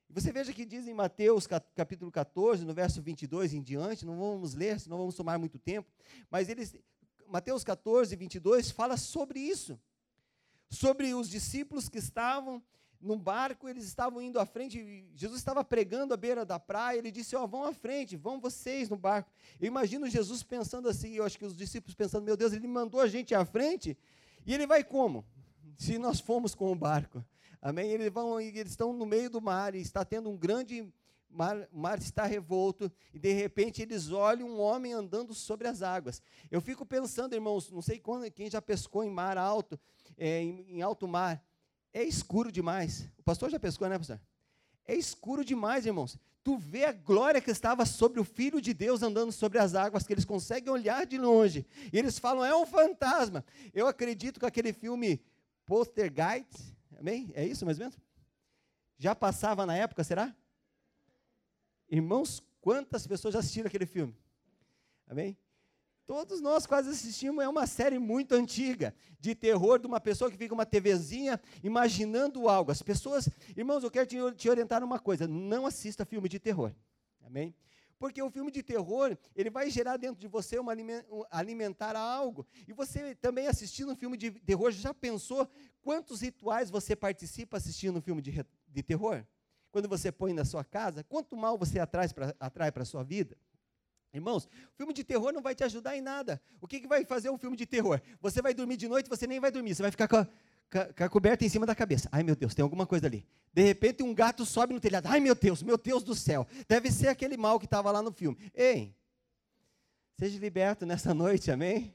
Você 0.10 0.32
veja 0.32 0.54
que 0.54 0.64
diz 0.64 0.88
em 0.88 0.94
Mateus 0.94 1.46
capítulo 1.76 2.10
14, 2.10 2.64
no 2.64 2.74
verso 2.74 3.02
22 3.02 3.54
em 3.54 3.62
diante, 3.62 4.06
não 4.06 4.18
vamos 4.18 4.54
ler, 4.54 4.80
senão 4.80 4.98
vamos 4.98 5.16
tomar 5.16 5.38
muito 5.38 5.60
tempo, 5.60 5.92
mas 6.32 6.48
eles, 6.48 6.74
Mateus 7.28 7.66
14, 7.66 8.16
22 8.16 8.72
fala 8.72 8.96
sobre 8.96 9.42
isso, 9.42 9.78
sobre 10.70 11.14
os 11.14 11.30
discípulos 11.30 11.90
que 11.90 11.98
estavam 11.98 12.64
num 13.06 13.20
barco, 13.20 13.70
eles 13.70 13.86
estavam 13.86 14.22
indo 14.22 14.40
à 14.40 14.46
frente, 14.46 15.06
Jesus 15.16 15.40
estava 15.40 15.64
pregando 15.64 16.14
à 16.14 16.18
beira 16.18 16.44
da 16.44 16.60
praia, 16.60 16.98
ele 16.98 17.12
disse, 17.12 17.36
ó, 17.36 17.44
oh, 17.44 17.48
vão 17.48 17.64
à 17.64 17.74
frente, 17.74 18.18
vão 18.18 18.40
vocês 18.40 18.90
no 18.90 18.98
barco. 18.98 19.32
Eu 19.62 19.68
imagino 19.68 20.10
Jesus 20.10 20.42
pensando 20.42 20.90
assim, 20.90 21.14
eu 21.14 21.24
acho 21.24 21.38
que 21.38 21.46
os 21.46 21.56
discípulos 21.56 21.94
pensando, 21.94 22.24
meu 22.24 22.36
Deus, 22.36 22.52
ele 22.52 22.68
mandou 22.68 23.00
a 23.00 23.08
gente 23.08 23.36
à 23.36 23.46
frente, 23.46 23.98
e 24.46 24.54
ele 24.54 24.66
vai 24.66 24.84
como? 24.84 25.24
Se 25.78 25.98
nós 25.98 26.20
fomos 26.20 26.56
com 26.56 26.72
o 26.72 26.76
barco. 26.76 27.24
Amém? 27.62 27.90
Eles, 27.90 28.12
vão, 28.12 28.40
eles 28.40 28.72
estão 28.72 28.94
no 28.94 29.06
meio 29.06 29.30
do 29.30 29.42
mar 29.42 29.76
e 29.76 29.82
está 29.82 30.04
tendo 30.04 30.30
um 30.30 30.38
grande 30.38 30.92
mar, 31.30 31.68
o 31.72 31.80
mar 31.80 31.98
está 31.98 32.26
revolto 32.26 32.92
e 33.14 33.20
de 33.20 33.34
repente 33.34 33.82
eles 33.82 34.12
olham 34.12 34.48
um 34.48 34.60
homem 34.60 34.94
andando 34.94 35.34
sobre 35.34 35.68
as 35.68 35.82
águas. 35.82 36.22
Eu 36.50 36.62
fico 36.62 36.86
pensando, 36.86 37.34
irmãos, 37.34 37.72
não 37.72 37.82
sei 37.82 38.00
quando, 38.00 38.30
quem 38.32 38.50
já 38.50 38.62
pescou 38.62 39.04
em 39.04 39.10
mar 39.10 39.38
alto, 39.38 39.80
é, 40.18 40.42
em, 40.42 40.78
em 40.78 40.82
alto 40.82 41.08
mar, 41.08 41.44
é 42.00 42.04
escuro 42.04 42.52
demais. 42.52 43.10
O 43.18 43.24
pastor 43.24 43.50
já 43.50 43.60
pescou, 43.60 43.88
né, 43.90 43.98
pastor? 43.98 44.20
É 44.86 44.94
escuro 44.96 45.44
demais, 45.44 45.86
irmãos. 45.86 46.18
Tu 46.44 46.58
vê 46.58 46.86
a 46.86 46.92
glória 46.92 47.42
que 47.42 47.50
estava 47.50 47.86
sobre 47.86 48.20
o 48.20 48.24
Filho 48.24 48.62
de 48.62 48.74
Deus 48.74 49.02
andando 49.02 49.32
sobre 49.32 49.58
as 49.58 49.74
águas, 49.74 50.06
que 50.06 50.14
eles 50.14 50.26
conseguem 50.26 50.72
olhar 50.72 51.06
de 51.06 51.18
longe. 51.18 51.66
E 51.92 51.98
eles 51.98 52.20
falam, 52.20 52.46
é 52.46 52.56
um 52.56 52.66
fantasma. 52.66 53.44
Eu 53.74 53.88
acredito 53.88 54.40
que 54.40 54.46
aquele 54.46 54.72
filme 54.72 55.20
Poltergeist, 55.66 56.76
Amém? 57.00 57.32
É 57.34 57.46
isso 57.46 57.66
mais 57.66 57.78
ou 57.78 57.84
menos? 57.84 58.00
Já 58.98 59.14
passava 59.14 59.66
na 59.66 59.76
época, 59.76 60.04
será? 60.04 60.34
Irmãos, 61.90 62.42
quantas 62.62 63.06
pessoas 63.06 63.34
já 63.34 63.40
assistiram 63.40 63.68
aquele 63.68 63.86
filme? 63.86 64.16
Amém? 65.08 65.38
Todos 66.06 66.40
nós 66.40 66.68
quase 66.68 66.90
assistimos, 66.90 67.44
é 67.44 67.50
uma 67.50 67.66
série 67.66 67.98
muito 67.98 68.36
antiga, 68.36 68.94
de 69.20 69.34
terror, 69.34 69.80
de 69.80 69.88
uma 69.88 70.00
pessoa 70.00 70.30
que 70.30 70.38
fica 70.38 70.54
uma 70.54 70.66
TVzinha 70.66 71.42
imaginando 71.64 72.48
algo. 72.48 72.72
As 72.72 72.84
pessoas, 72.84 73.28
irmãos, 73.58 73.84
eu 73.84 73.90
quero 73.90 74.06
te, 74.06 74.18
te 74.36 74.48
orientar 74.48 74.84
uma 74.84 75.00
coisa: 75.00 75.28
não 75.28 75.66
assista 75.66 76.06
filme 76.06 76.30
de 76.30 76.40
terror. 76.40 76.72
Amém? 77.24 77.56
Porque 77.98 78.22
o 78.22 78.30
filme 78.30 78.52
de 78.52 78.62
terror, 78.62 79.18
ele 79.36 79.50
vai 79.50 79.70
gerar 79.72 79.98
dentro 79.98 80.20
de 80.20 80.28
você 80.28 80.60
uma 80.60 80.74
alimentar 81.32 81.96
algo. 81.96 82.46
E 82.68 82.74
você 82.74 83.16
também 83.16 83.48
assistindo 83.48 83.92
um 83.92 83.96
filme 83.96 84.16
de 84.16 84.32
terror, 84.32 84.70
já 84.72 84.94
pensou 84.94 85.50
quantos 85.82 86.22
rituais 86.22 86.70
você 86.70 86.96
participa 86.96 87.58
assistindo 87.58 87.98
um 87.98 88.02
filme 88.02 88.22
de, 88.22 88.46
de 88.68 88.84
terror? 88.84 89.26
Quando 89.72 89.90
você 89.90 90.12
põe 90.12 90.34
na 90.34 90.46
sua 90.46 90.64
casa, 90.64 91.04
quanto 91.04 91.36
mal 91.36 91.58
você 91.58 91.80
atrai 91.80 92.72
para 92.72 92.84
a 92.84 92.86
sua 92.86 93.04
vida? 93.04 93.36
Irmãos, 94.16 94.48
filme 94.78 94.94
de 94.94 95.04
terror 95.04 95.34
não 95.34 95.42
vai 95.42 95.54
te 95.54 95.64
ajudar 95.66 95.98
em 95.98 96.02
nada. 96.02 96.42
O 96.62 96.68
que, 96.68 96.80
que 96.80 96.88
vai 96.88 97.04
fazer 97.04 97.30
um 97.30 97.38
filme 97.38 97.58
de 97.58 97.66
terror? 97.66 98.00
Você 98.22 98.42
vai 98.42 98.54
dormir 98.54 98.78
de 98.78 98.88
noite, 98.88 99.10
você 99.10 99.28
nem 99.28 99.42
vai 99.42 99.52
dormir, 99.52 99.76
você 99.76 99.82
vai 99.82 99.92
ficar 99.92 100.08
com 100.08 100.16
a, 100.16 100.26
com 100.94 101.04
a 101.04 101.10
coberta 101.10 101.44
em 101.44 101.50
cima 101.50 101.66
da 101.66 101.76
cabeça. 101.76 102.08
Ai 102.12 102.24
meu 102.24 102.34
Deus, 102.34 102.56
tem 102.56 102.64
alguma 102.64 102.88
coisa 102.88 103.08
ali. 103.08 103.28
De 103.54 103.62
repente 103.62 104.04
um 104.04 104.14
gato 104.14 104.46
sobe 104.46 104.74
no 104.74 104.80
telhado. 104.80 105.08
Ai 105.08 105.20
meu 105.20 105.36
Deus, 105.36 105.62
meu 105.62 105.78
Deus 105.78 106.02
do 106.02 106.16
céu. 106.16 106.48
Deve 106.66 106.90
ser 106.92 107.10
aquele 107.10 107.36
mal 107.36 107.60
que 107.60 107.66
estava 107.66 107.92
lá 107.92 108.02
no 108.02 108.12
filme. 108.14 108.38
Ei, 108.54 108.96
seja 110.18 110.40
liberto 110.40 110.86
nessa 110.86 111.14
noite, 111.14 111.52
amém? 111.52 111.94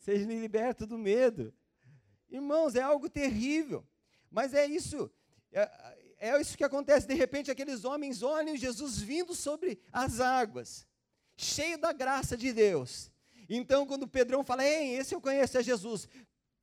Seja 0.00 0.26
liberto 0.26 0.84
do 0.84 0.98
medo. 0.98 1.54
Irmãos, 2.28 2.74
é 2.74 2.82
algo 2.82 3.08
terrível. 3.08 3.86
Mas 4.28 4.52
é 4.52 4.66
isso. 4.66 5.08
É, 5.52 5.70
é 6.18 6.40
isso 6.40 6.56
que 6.56 6.64
acontece. 6.64 7.06
De 7.06 7.14
repente, 7.14 7.50
aqueles 7.50 7.84
homens 7.84 8.22
olham 8.22 8.56
Jesus 8.56 8.98
vindo 8.98 9.34
sobre 9.34 9.80
as 9.92 10.20
águas, 10.20 10.86
cheio 11.40 11.78
da 11.78 11.92
graça 11.92 12.36
de 12.36 12.52
Deus. 12.52 13.10
Então, 13.48 13.86
quando 13.86 14.06
Pedrão 14.06 14.44
fala, 14.44 14.64
Ei, 14.64 14.96
esse 14.96 15.14
eu 15.14 15.20
conheço, 15.20 15.58
é 15.58 15.62
Jesus. 15.62 16.08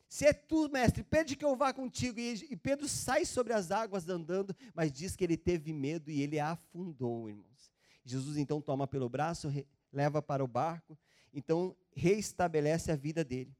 Se 0.08 0.26
é 0.26 0.32
tu, 0.32 0.70
mestre, 0.70 1.04
pede 1.04 1.36
que 1.36 1.44
eu 1.44 1.56
vá 1.56 1.74
contigo. 1.74 2.20
E, 2.20 2.56
Pedro 2.56 2.88
sai 2.88 3.26
sobre 3.26 3.52
as 3.54 3.72
águas 3.72 4.08
andando, 4.08 4.56
mas 4.74 4.92
diz 4.92 5.16
que 5.16 5.24
ele 5.24 5.36
teve 5.36 5.74
medo 5.74 6.10
e 6.10 6.22
ele 6.22 6.40
afundou, 6.40 7.28
irmãos. 7.28 7.72
Jesus 8.06 8.38
então 8.38 8.62
toma 8.62 8.88
pelo 8.88 9.10
braço, 9.10 9.52
leva 9.92 10.22
para 10.22 10.42
o 10.42 10.48
barco, 10.48 10.98
então 11.34 11.76
reestabelece 11.94 12.90
a 12.90 12.96
vida 12.96 13.22
dele. 13.22 13.54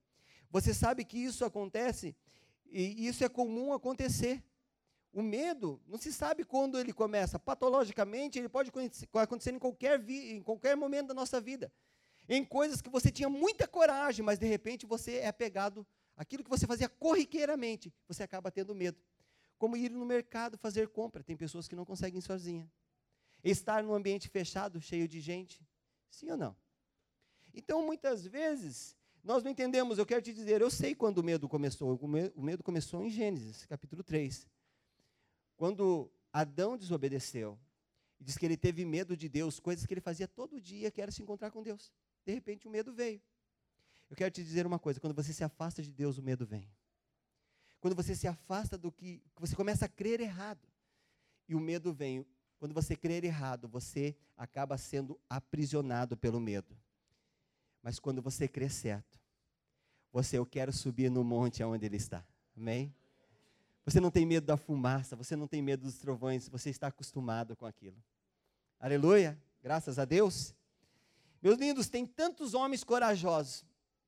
Você 0.50 0.74
sabe 0.74 1.04
que 1.04 1.18
isso 1.18 1.44
acontece 1.44 2.16
e 2.66 3.06
isso 3.08 3.26
é 3.26 3.30
comum 3.30 3.74
acontecer. 3.74 4.42
O 5.14 5.22
medo, 5.22 5.82
não 5.88 5.98
se 5.98 6.14
sabe 6.14 6.44
quando 6.44 6.80
ele 6.80 6.94
começa. 6.94 7.40
Patologicamente, 7.40 8.38
ele 8.38 8.50
pode 8.50 8.72
acontecer 9.14 9.54
em 9.54 9.60
qualquer, 9.60 10.04
em 10.10 10.42
qualquer 10.42 10.76
momento 10.76 11.08
da 11.08 11.14
nossa 11.14 11.42
vida. 11.42 11.72
Em 12.30 12.44
coisas 12.44 12.82
que 12.82 12.90
você 12.90 13.10
tinha 13.10 13.30
muita 13.30 13.68
coragem, 13.68 14.24
mas 14.24 14.38
de 14.38 14.46
repente 14.46 14.86
você 14.86 15.18
é 15.18 15.32
pegado 15.32 15.88
Aquilo 16.18 16.44
que 16.44 16.50
você 16.50 16.66
fazia 16.66 16.90
corriqueiramente, 16.90 17.94
você 18.08 18.24
acaba 18.24 18.50
tendo 18.50 18.74
medo. 18.74 19.00
Como 19.60 19.78
ir 19.78 19.92
no 19.92 20.04
mercado 20.04 20.58
fazer 20.58 20.88
compra. 20.90 21.24
Tem 21.24 21.38
pessoas 21.38 21.68
que 21.68 21.76
não 21.76 21.86
conseguem 21.86 22.20
sozinha. 22.20 22.70
Estar 23.44 23.84
num 23.84 23.94
ambiente 23.94 24.28
fechado, 24.28 24.82
cheio 24.82 25.08
de 25.08 25.22
gente. 25.22 25.64
Sim 26.10 26.32
ou 26.32 26.38
não? 26.38 26.56
Então, 27.54 27.86
muitas 27.86 28.26
vezes, 28.26 28.98
nós 29.24 29.44
não 29.44 29.52
entendemos. 29.52 30.00
Eu 30.00 30.08
quero 30.08 30.24
te 30.24 30.34
dizer, 30.34 30.60
eu 30.60 30.72
sei 30.72 30.96
quando 30.96 31.20
o 31.20 31.24
medo 31.24 31.48
começou. 31.48 31.96
O 31.96 32.42
medo 32.42 32.64
começou 32.64 33.04
em 33.04 33.10
Gênesis, 33.12 33.66
capítulo 33.66 34.04
3. 34.04 34.48
Quando 35.58 36.10
Adão 36.32 36.78
desobedeceu. 36.78 37.60
Diz 38.20 38.38
que 38.38 38.46
ele 38.46 38.58
teve 38.58 38.86
medo 38.86 39.16
de 39.16 39.28
Deus, 39.30 39.60
coisas 39.60 39.86
que 39.86 39.94
ele 39.94 40.02
fazia 40.02 40.28
todo 40.28 40.62
dia, 40.62 40.90
que 40.90 41.02
era 41.02 41.12
se 41.12 41.22
encontrar 41.22 41.52
com 41.52 41.62
Deus. 41.62 41.92
De 42.26 42.34
repente, 42.34 42.68
o 42.68 42.72
medo 42.72 42.94
veio. 42.94 43.22
Eu 44.10 44.16
quero 44.16 44.32
te 44.32 44.44
dizer 44.44 44.66
uma 44.66 44.80
coisa: 44.80 45.00
quando 45.00 45.14
você 45.14 45.34
se 45.34 45.44
afasta 45.44 45.82
de 45.82 45.92
Deus, 45.92 46.18
o 46.18 46.24
medo 46.24 46.46
vem. 46.46 46.68
Quando 47.80 47.96
você 47.96 48.16
se 48.16 48.28
afasta 48.28 48.78
do 48.78 48.92
que. 48.92 49.22
Você 49.40 49.56
começa 49.56 49.86
a 49.86 49.90
crer 49.90 50.20
errado. 50.20 50.68
E 51.48 51.56
o 51.56 51.60
medo 51.60 51.94
vem. 51.94 52.26
Quando 52.58 52.74
você 52.74 52.96
crer 52.96 53.24
errado, 53.24 53.68
você 53.68 54.16
acaba 54.36 54.78
sendo 54.78 55.20
aprisionado 55.30 56.18
pelo 56.18 56.40
medo. 56.40 56.76
Mas 57.84 58.00
quando 58.00 58.20
você 58.20 58.48
crê 58.48 58.68
certo, 58.68 59.20
você, 60.12 60.40
eu 60.40 60.46
quero 60.46 60.74
subir 60.74 61.12
no 61.12 61.24
monte 61.24 61.62
aonde 61.62 61.86
ele 61.86 61.98
está. 61.98 62.26
Amém? 62.56 62.94
Você 63.88 64.02
não 64.02 64.12
tem 64.12 64.26
medo 64.26 64.46
da 64.46 64.58
fumaça, 64.58 65.16
você 65.16 65.34
não 65.34 65.48
tem 65.48 65.62
medo 65.62 65.84
dos 65.84 65.98
trovões, 65.98 66.50
você 66.50 66.70
está 66.70 66.88
acostumado 66.88 67.56
com 67.56 67.66
aquilo. 67.66 67.96
Aleluia, 68.78 69.42
graças 69.64 69.98
a 69.98 70.04
Deus. 70.04 70.54
Meus 71.42 71.58
lindos, 71.58 71.88
tem 71.88 72.06
tantos 72.06 72.54
homens 72.54 72.84
corajosos. 72.84 73.64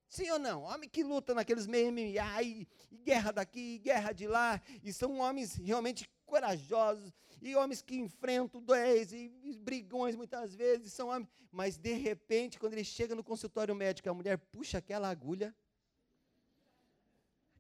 Sim 0.10 0.30
ou 0.32 0.38
não? 0.38 0.64
Homem 0.64 0.90
que 0.90 1.02
luta 1.02 1.34
naqueles 1.34 1.66
MMA 1.66 2.44
e, 2.44 2.68
e 2.92 2.98
guerra 2.98 3.32
daqui, 3.32 3.80
guerra 3.80 4.12
de 4.12 4.28
lá, 4.28 4.62
e 4.84 4.92
são 4.92 5.20
homens 5.20 5.56
realmente 5.56 6.10
corajosos, 6.26 7.14
e 7.42 7.56
homens 7.56 7.82
que 7.82 7.96
enfrentam 7.96 8.62
dois 8.62 9.14
e, 9.14 9.32
e 9.46 9.56
brigões 9.56 10.14
muitas 10.14 10.54
vezes, 10.54 10.92
são 10.92 11.08
homens, 11.08 11.30
mas 11.50 11.78
de 11.78 11.94
repente, 11.94 12.60
quando 12.60 12.74
ele 12.74 12.84
chega 12.84 13.16
no 13.16 13.24
consultório 13.24 13.74
médico, 13.74 14.10
a 14.10 14.14
mulher 14.14 14.38
puxa 14.38 14.80
aquela 14.80 15.10
agulha, 15.10 15.56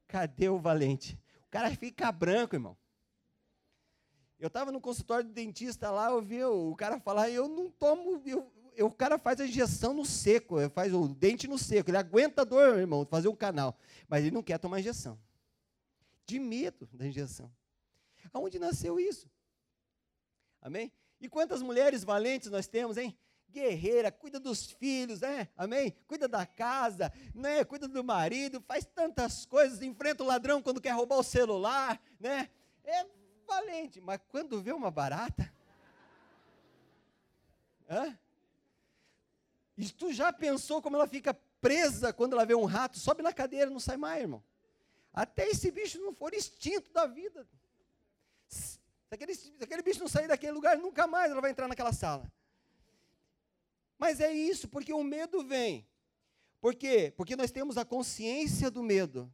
cadê 0.06 0.50
o 0.50 0.60
valente? 0.60 1.18
O 1.50 1.52
cara 1.52 1.76
fica 1.76 2.12
branco, 2.12 2.56
irmão. 2.56 2.78
Eu 4.40 4.48
estava 4.48 4.72
no 4.72 4.80
consultório 4.80 5.26
do 5.26 5.34
dentista 5.34 5.90
lá, 5.90 6.12
eu 6.12 6.22
vi 6.22 6.44
o 6.44 6.76
cara 6.76 7.00
falar, 7.00 7.30
eu 7.32 7.50
não 7.50 7.72
tomo, 7.72 8.22
eu, 8.24 8.50
eu, 8.76 8.86
o 8.86 8.92
cara 8.92 9.18
faz 9.18 9.42
a 9.42 9.46
injeção 9.46 9.92
no 9.92 10.06
seco, 10.06 10.58
faz 10.70 10.94
o 10.94 11.08
dente 11.08 11.48
no 11.48 11.58
seco, 11.58 11.90
ele 11.90 11.98
aguenta 11.98 12.44
a 12.44 12.46
dor, 12.46 12.78
irmão, 12.78 13.04
fazer 13.04 13.28
um 13.28 13.36
canal, 13.36 13.76
mas 14.08 14.24
ele 14.24 14.32
não 14.32 14.44
quer 14.44 14.60
tomar 14.60 14.80
injeção. 14.80 15.20
De 16.26 16.40
medo 16.40 16.88
da 16.94 17.08
injeção. 17.08 17.52
Aonde 18.32 18.60
nasceu 18.60 19.00
isso? 19.00 19.28
Amém? 20.62 20.92
E 21.20 21.28
quantas 21.28 21.64
mulheres 21.64 22.04
valentes 22.04 22.52
nós 22.52 22.68
temos, 22.68 22.96
hein? 22.96 23.18
Guerreira, 23.52 24.12
cuida 24.12 24.40
dos 24.40 24.72
filhos, 24.72 25.22
né? 25.22 25.50
Amém? 25.58 25.96
Cuida 26.08 26.28
da 26.28 26.46
casa, 26.46 27.12
né? 27.34 27.64
Cuida 27.64 27.88
do 27.88 28.04
marido, 28.04 28.62
faz 28.62 28.86
tantas 28.86 29.46
coisas, 29.46 29.82
enfrenta 29.82 30.24
o 30.24 30.28
ladrão 30.28 30.62
quando 30.62 30.82
quer 30.82 30.92
roubar 30.92 31.18
o 31.18 31.24
celular, 31.24 32.02
né? 32.20 32.50
É 32.84 33.06
valente, 33.48 34.00
mas 34.00 34.20
quando 34.30 34.62
vê 34.62 34.72
uma 34.72 34.92
barata, 34.92 35.52
hã? 37.90 38.18
E 39.78 39.90
tu 39.90 40.14
já 40.14 40.32
pensou 40.32 40.82
como 40.82 40.96
ela 40.96 41.08
fica 41.08 41.34
presa 41.62 42.14
quando 42.14 42.34
ela 42.34 42.46
vê 42.46 42.54
um 42.54 42.66
rato? 42.66 43.00
Sobe 43.00 43.24
na 43.24 43.34
cadeira, 43.34 43.70
não 43.70 43.80
sai 43.80 43.98
mais, 43.98 44.22
irmão. 44.22 44.44
Até 45.14 45.48
esse 45.48 45.72
bicho 45.72 46.00
não 46.00 46.14
for 46.14 46.34
extinto 46.34 46.92
da 46.92 47.08
vida. 47.08 47.48
Se 48.48 48.80
aquele, 49.10 49.34
se 49.34 49.54
aquele 49.60 49.82
bicho 49.82 50.00
não 50.00 50.08
sair 50.08 50.28
daquele 50.28 50.52
lugar, 50.52 50.78
nunca 50.78 51.08
mais 51.08 51.32
ela 51.32 51.42
vai 51.42 51.52
entrar 51.52 51.68
naquela 51.68 51.92
sala. 51.92 52.32
Mas 54.00 54.20
é 54.20 54.32
isso, 54.32 54.68
porque 54.68 54.92
o 54.92 55.04
medo 55.04 55.44
vem. 55.44 55.86
Por 56.60 56.74
quê? 56.74 57.14
Porque 57.16 57.36
nós 57.36 57.52
temos 57.52 57.78
a 57.78 57.86
consciência 57.86 58.72
do 58.72 58.82
medo. 58.82 59.32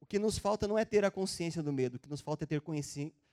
O 0.00 0.04
que 0.04 0.18
nos 0.18 0.36
falta 0.36 0.68
não 0.68 0.76
é 0.76 0.84
ter 0.84 1.04
a 1.04 1.10
consciência 1.10 1.62
do 1.62 1.72
medo, 1.72 1.94
o 1.94 1.98
que 1.98 2.08
nos 2.08 2.20
falta 2.20 2.44
é 2.44 2.46
ter 2.46 2.60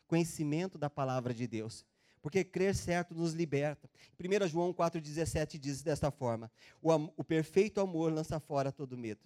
conhecimento 0.08 0.78
da 0.78 0.90
palavra 0.90 1.34
de 1.34 1.46
Deus 1.46 1.86
porque 2.24 2.42
crer 2.42 2.74
certo 2.74 3.14
nos 3.14 3.34
liberta. 3.34 3.90
1 4.18 4.48
João 4.48 4.74
4,17 4.74 5.60
diz 5.60 5.84
desta 5.84 6.10
forma: 6.10 6.50
o, 6.82 6.90
o 7.18 7.24
perfeito 7.24 7.82
amor 7.82 8.14
lança 8.14 8.40
fora 8.40 8.72
todo 8.72 8.98
medo. 8.98 9.20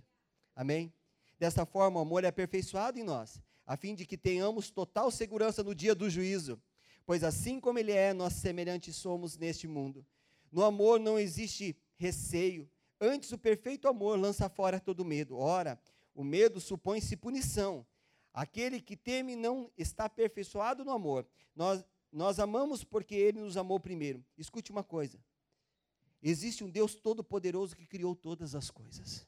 Amém? 0.55 0.91
Desta 1.39 1.63
forma, 1.63 1.99
o 1.99 2.01
amor 2.01 2.23
é 2.23 2.27
aperfeiçoado 2.27 2.97
em 2.97 3.03
nós, 3.03 3.39
a 3.67 3.77
fim 3.77 3.93
de 3.93 4.03
que 4.03 4.17
tenhamos 4.17 4.71
total 4.71 5.11
segurança 5.11 5.63
no 5.63 5.75
dia 5.75 5.93
do 5.93 6.09
juízo. 6.09 6.59
Pois 7.05 7.23
assim 7.23 7.59
como 7.59 7.77
ele 7.77 7.91
é, 7.91 8.11
nós 8.13 8.33
semelhantes 8.33 8.95
somos 8.95 9.37
neste 9.37 9.67
mundo. 9.67 10.03
No 10.51 10.63
amor 10.63 10.99
não 10.99 11.19
existe 11.19 11.75
receio, 11.95 12.69
antes 12.99 13.31
o 13.31 13.37
perfeito 13.37 13.87
amor 13.87 14.19
lança 14.19 14.49
fora 14.49 14.79
todo 14.79 15.05
medo. 15.05 15.37
Ora, 15.37 15.79
o 16.13 16.23
medo 16.23 16.59
supõe-se 16.59 17.15
punição. 17.17 17.85
Aquele 18.33 18.79
que 18.79 18.95
teme 18.95 19.35
não 19.35 19.71
está 19.77 20.05
aperfeiçoado 20.05 20.85
no 20.85 20.91
amor. 20.91 21.27
Nós 21.55 21.83
nós 22.11 22.39
amamos 22.39 22.83
porque 22.83 23.15
Ele 23.15 23.39
nos 23.39 23.57
amou 23.57 23.79
primeiro. 23.79 24.23
Escute 24.37 24.71
uma 24.71 24.83
coisa: 24.83 25.19
existe 26.21 26.63
um 26.63 26.69
Deus 26.69 26.95
todo-poderoso 26.95 27.75
que 27.75 27.85
criou 27.85 28.15
todas 28.15 28.55
as 28.55 28.69
coisas. 28.69 29.27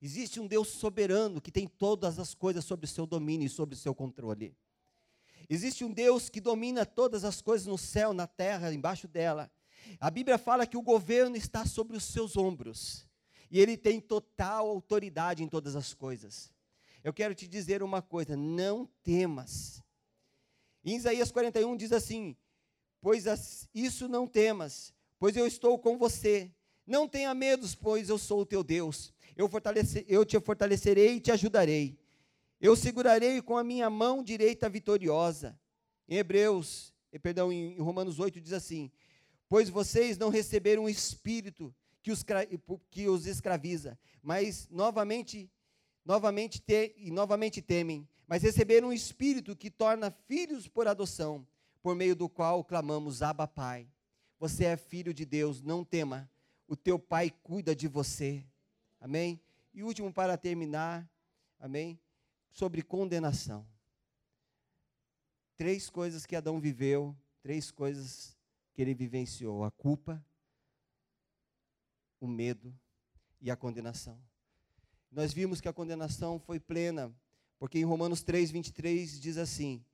Existe 0.00 0.40
um 0.40 0.46
Deus 0.46 0.68
soberano 0.68 1.40
que 1.40 1.52
tem 1.52 1.66
todas 1.68 2.18
as 2.18 2.34
coisas 2.34 2.64
sob 2.64 2.86
seu 2.86 3.06
domínio 3.06 3.46
e 3.46 3.50
sob 3.50 3.76
seu 3.76 3.94
controle. 3.94 4.56
Existe 5.48 5.84
um 5.84 5.92
Deus 5.92 6.28
que 6.28 6.40
domina 6.40 6.84
todas 6.84 7.24
as 7.24 7.40
coisas 7.40 7.66
no 7.66 7.78
céu, 7.78 8.12
na 8.12 8.26
terra, 8.26 8.74
embaixo 8.74 9.06
dela. 9.06 9.50
A 10.00 10.10
Bíblia 10.10 10.38
fala 10.38 10.66
que 10.66 10.76
o 10.76 10.82
governo 10.82 11.36
está 11.36 11.64
sobre 11.64 11.96
os 11.96 12.04
seus 12.04 12.36
ombros. 12.36 13.06
E 13.50 13.60
ele 13.60 13.76
tem 13.76 14.00
total 14.00 14.68
autoridade 14.68 15.42
em 15.42 15.48
todas 15.48 15.76
as 15.76 15.92
coisas. 15.92 16.50
Eu 17.04 17.12
quero 17.12 17.34
te 17.34 17.46
dizer 17.46 17.82
uma 17.82 18.00
coisa: 18.00 18.36
não 18.36 18.86
temas. 19.02 19.82
Em 20.84 20.96
Isaías 20.96 21.30
41 21.30 21.76
diz 21.76 21.92
assim: 21.92 22.36
Pois 23.00 23.24
isso 23.74 24.08
não 24.08 24.26
temas, 24.26 24.94
pois 25.18 25.36
eu 25.36 25.46
estou 25.46 25.78
com 25.78 25.98
você. 25.98 26.50
Não 26.86 27.08
tenha 27.08 27.34
medo, 27.34 27.66
pois 27.80 28.08
eu 28.08 28.18
sou 28.18 28.40
o 28.40 28.46
teu 28.46 28.64
Deus. 28.64 29.12
Eu, 29.36 29.50
eu 30.06 30.24
te 30.24 30.38
fortalecerei 30.40 31.16
e 31.16 31.20
te 31.20 31.30
ajudarei. 31.30 31.98
Eu 32.60 32.76
segurarei 32.76 33.40
com 33.42 33.56
a 33.56 33.64
minha 33.64 33.90
mão 33.90 34.22
direita 34.22 34.68
vitoriosa. 34.68 35.58
Em 36.08 36.16
Hebreus, 36.16 36.92
eh, 37.12 37.18
perdão, 37.18 37.52
em 37.52 37.78
Romanos 37.78 38.18
8 38.18 38.40
diz 38.40 38.52
assim: 38.52 38.90
Pois 39.52 39.68
vocês 39.68 40.16
não 40.16 40.30
receberam 40.30 40.84
um 40.84 40.88
espírito 40.88 41.74
que 42.02 42.10
os, 42.10 42.24
que 42.90 43.06
os 43.06 43.26
escraviza, 43.26 43.98
mas 44.22 44.66
novamente, 44.70 45.52
novamente 46.02 46.58
te, 46.58 46.94
e 46.96 47.10
novamente 47.10 47.60
temem 47.60 48.08
mas 48.26 48.42
receberam 48.42 48.88
um 48.88 48.92
espírito 48.94 49.54
que 49.54 49.70
torna 49.70 50.10
filhos 50.10 50.66
por 50.66 50.88
adoção, 50.88 51.46
por 51.82 51.94
meio 51.94 52.16
do 52.16 52.30
qual 52.30 52.64
clamamos 52.64 53.20
Abba 53.20 53.46
Pai. 53.46 53.86
Você 54.38 54.64
é 54.64 54.74
filho 54.74 55.12
de 55.12 55.26
Deus, 55.26 55.60
não 55.60 55.84
tema. 55.84 56.30
O 56.66 56.74
teu 56.74 56.98
pai 56.98 57.30
cuida 57.42 57.76
de 57.76 57.86
você. 57.86 58.42
Amém? 58.98 59.38
E 59.74 59.82
último 59.82 60.10
para 60.10 60.38
terminar, 60.38 61.06
amém? 61.60 62.00
Sobre 62.50 62.80
condenação. 62.80 63.66
Três 65.58 65.90
coisas 65.90 66.24
que 66.24 66.34
Adão 66.34 66.58
viveu, 66.58 67.14
três 67.42 67.70
coisas 67.70 68.34
que 68.72 68.82
ele 68.82 68.94
vivenciou: 68.94 69.64
a 69.64 69.70
culpa, 69.70 70.24
o 72.20 72.26
medo 72.26 72.74
e 73.40 73.50
a 73.50 73.56
condenação. 73.56 74.18
Nós 75.10 75.32
vimos 75.32 75.60
que 75.60 75.68
a 75.68 75.72
condenação 75.72 76.38
foi 76.38 76.58
plena 76.58 77.14
porque 77.62 77.78
em 77.78 77.84
Romanos 77.84 78.24
3, 78.24 78.50
23 78.50 79.20
diz 79.20 79.36
assim: 79.36 79.84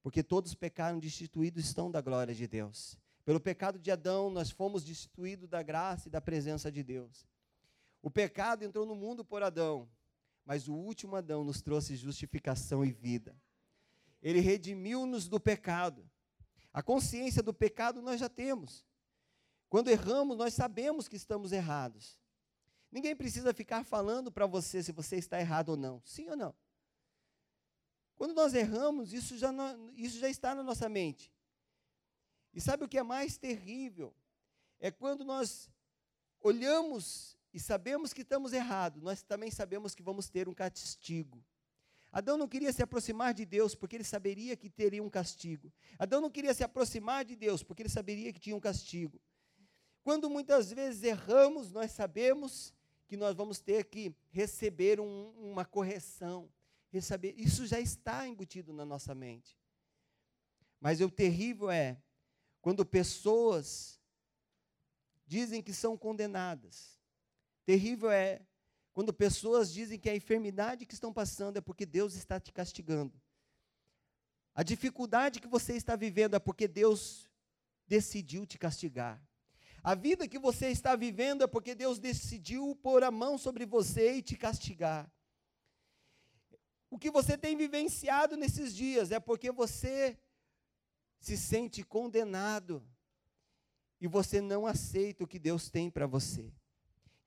Porque 0.00 0.22
todos 0.22 0.54
pecaram 0.54 1.00
destituídos 1.00 1.64
estão 1.64 1.90
da 1.90 2.00
glória 2.00 2.32
de 2.32 2.46
Deus. 2.46 2.96
Pelo 3.24 3.40
pecado 3.40 3.80
de 3.80 3.90
Adão, 3.90 4.30
nós 4.30 4.52
fomos 4.52 4.84
destituídos 4.84 5.48
da 5.48 5.62
graça 5.62 6.08
e 6.08 6.10
da 6.10 6.20
presença 6.20 6.70
de 6.70 6.84
Deus. 6.84 7.26
O 8.00 8.10
pecado 8.10 8.64
entrou 8.64 8.86
no 8.86 8.94
mundo 8.94 9.24
por 9.24 9.42
Adão, 9.42 9.88
mas 10.44 10.68
o 10.68 10.72
último 10.72 11.16
Adão 11.16 11.44
nos 11.44 11.60
trouxe 11.60 11.96
justificação 11.96 12.84
e 12.84 12.92
vida. 12.92 13.36
Ele 14.22 14.38
redimiu-nos 14.40 15.28
do 15.28 15.40
pecado. 15.40 16.08
A 16.72 16.82
consciência 16.82 17.42
do 17.42 17.52
pecado 17.52 18.00
nós 18.00 18.20
já 18.20 18.28
temos. 18.28 18.84
Quando 19.68 19.88
erramos, 19.88 20.36
nós 20.36 20.54
sabemos 20.54 21.08
que 21.08 21.16
estamos 21.16 21.52
errados. 21.52 22.18
Ninguém 22.90 23.14
precisa 23.14 23.54
ficar 23.54 23.84
falando 23.84 24.32
para 24.32 24.46
você 24.46 24.82
se 24.82 24.92
você 24.92 25.16
está 25.16 25.40
errado 25.40 25.70
ou 25.70 25.76
não. 25.76 26.02
Sim 26.04 26.28
ou 26.28 26.36
não? 26.36 26.54
Quando 28.16 28.34
nós 28.34 28.52
erramos, 28.52 29.12
isso 29.12 29.38
já, 29.38 29.50
não, 29.50 29.92
isso 29.94 30.18
já 30.18 30.28
está 30.28 30.54
na 30.54 30.62
nossa 30.62 30.88
mente. 30.88 31.32
E 32.52 32.60
sabe 32.60 32.84
o 32.84 32.88
que 32.88 32.98
é 32.98 33.02
mais 33.02 33.38
terrível? 33.38 34.14
É 34.78 34.90
quando 34.90 35.24
nós 35.24 35.70
olhamos 36.40 37.38
e 37.52 37.60
sabemos 37.60 38.12
que 38.12 38.22
estamos 38.22 38.52
errados, 38.52 39.02
nós 39.02 39.22
também 39.22 39.50
sabemos 39.50 39.94
que 39.94 40.02
vamos 40.02 40.28
ter 40.28 40.48
um 40.48 40.54
castigo. 40.54 41.44
Adão 42.12 42.36
não 42.36 42.48
queria 42.48 42.72
se 42.72 42.82
aproximar 42.82 43.32
de 43.32 43.44
Deus 43.44 43.74
porque 43.74 43.96
ele 43.96 44.04
saberia 44.04 44.56
que 44.56 44.68
teria 44.68 45.02
um 45.02 45.10
castigo. 45.10 45.72
Adão 45.98 46.20
não 46.20 46.30
queria 46.30 46.52
se 46.52 46.64
aproximar 46.64 47.24
de 47.24 47.36
Deus 47.36 47.62
porque 47.62 47.82
ele 47.82 47.88
saberia 47.88 48.32
que 48.32 48.40
tinha 48.40 48.56
um 48.56 48.60
castigo. 48.60 49.20
Quando 50.02 50.28
muitas 50.28 50.72
vezes 50.72 51.02
erramos, 51.02 51.70
nós 51.70 51.92
sabemos 51.92 52.74
que 53.06 53.16
nós 53.16 53.34
vamos 53.34 53.60
ter 53.60 53.84
que 53.84 54.14
receber 54.30 55.00
um, 55.00 55.30
uma 55.52 55.64
correção 55.64 56.50
receber. 56.90 57.34
Isso 57.36 57.66
já 57.66 57.80
está 57.80 58.26
embutido 58.26 58.72
na 58.72 58.84
nossa 58.84 59.14
mente. 59.14 59.58
Mas 60.80 61.00
o 61.00 61.10
terrível 61.10 61.70
é 61.70 62.02
quando 62.60 62.84
pessoas 62.84 64.00
dizem 65.26 65.62
que 65.62 65.72
são 65.72 65.96
condenadas. 65.96 66.98
Terrível 67.64 68.10
é 68.10 68.40
quando 68.92 69.12
pessoas 69.12 69.72
dizem 69.72 69.98
que 69.98 70.10
a 70.10 70.16
enfermidade 70.16 70.84
que 70.84 70.94
estão 70.94 71.12
passando 71.12 71.56
é 71.56 71.60
porque 71.60 71.86
Deus 71.86 72.14
está 72.14 72.40
te 72.40 72.52
castigando. 72.52 73.20
A 74.54 74.62
dificuldade 74.62 75.40
que 75.40 75.46
você 75.46 75.74
está 75.74 75.94
vivendo 75.96 76.34
é 76.34 76.38
porque 76.38 76.66
Deus 76.66 77.30
decidiu 77.86 78.44
te 78.44 78.58
castigar. 78.58 79.22
A 79.82 79.94
vida 79.94 80.28
que 80.28 80.38
você 80.38 80.68
está 80.68 80.94
vivendo 80.94 81.42
é 81.42 81.46
porque 81.46 81.74
Deus 81.74 81.98
decidiu 81.98 82.76
pôr 82.76 83.02
a 83.02 83.10
mão 83.10 83.38
sobre 83.38 83.64
você 83.64 84.16
e 84.16 84.22
te 84.22 84.36
castigar. 84.36 85.10
O 86.90 86.98
que 86.98 87.10
você 87.10 87.38
tem 87.38 87.56
vivenciado 87.56 88.36
nesses 88.36 88.74
dias 88.74 89.10
é 89.12 89.20
porque 89.20 89.50
você 89.52 90.18
se 91.20 91.36
sente 91.36 91.82
condenado. 91.84 92.86
e 94.00 94.06
você 94.08 94.40
não 94.40 94.66
aceita 94.66 95.24
o 95.24 95.26
que 95.26 95.38
Deus 95.38 95.68
tem 95.68 95.90
para 95.90 96.06
você. 96.06 96.50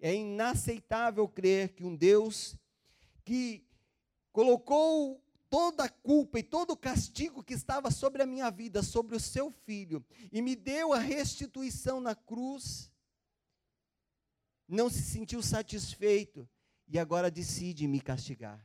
É 0.03 0.13
inaceitável 0.13 1.25
crer 1.29 1.69
que 1.69 1.85
um 1.85 1.95
Deus 1.95 2.57
que 3.23 3.65
colocou 4.33 5.23
toda 5.49 5.85
a 5.85 5.89
culpa 5.89 6.39
e 6.39 6.43
todo 6.43 6.71
o 6.71 6.77
castigo 6.77 7.41
que 7.41 7.53
estava 7.53 7.89
sobre 7.89 8.21
a 8.21 8.25
minha 8.25 8.51
vida, 8.51 8.83
sobre 8.83 9.15
o 9.15 9.19
seu 9.19 9.49
filho, 9.49 10.05
e 10.29 10.41
me 10.41 10.57
deu 10.57 10.91
a 10.91 10.99
restituição 10.99 12.01
na 12.01 12.13
cruz, 12.13 12.91
não 14.67 14.89
se 14.89 15.01
sentiu 15.01 15.41
satisfeito 15.41 16.49
e 16.85 16.99
agora 16.99 17.31
decide 17.31 17.87
me 17.87 18.01
castigar. 18.01 18.61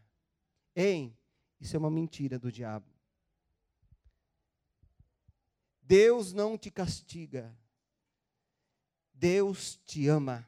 Hein? 0.74 1.16
Isso 1.60 1.76
é 1.76 1.78
uma 1.78 1.88
mentira 1.88 2.36
do 2.36 2.50
diabo. 2.50 2.90
Deus 5.80 6.32
não 6.32 6.58
te 6.58 6.68
castiga. 6.68 7.56
Deus 9.14 9.76
te 9.86 10.08
ama. 10.08 10.44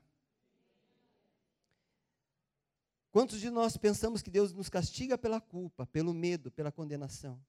Quantos 3.11 3.41
de 3.41 3.51
nós 3.51 3.77
pensamos 3.77 4.23
que 4.23 4.31
Deus 4.31 4.53
nos 4.53 4.69
castiga 4.69 5.19
pela 5.19 5.41
culpa, 5.41 5.85
pelo 5.87 6.15
medo, 6.15 6.51
pela 6.51 6.71
condenação? 6.71 7.45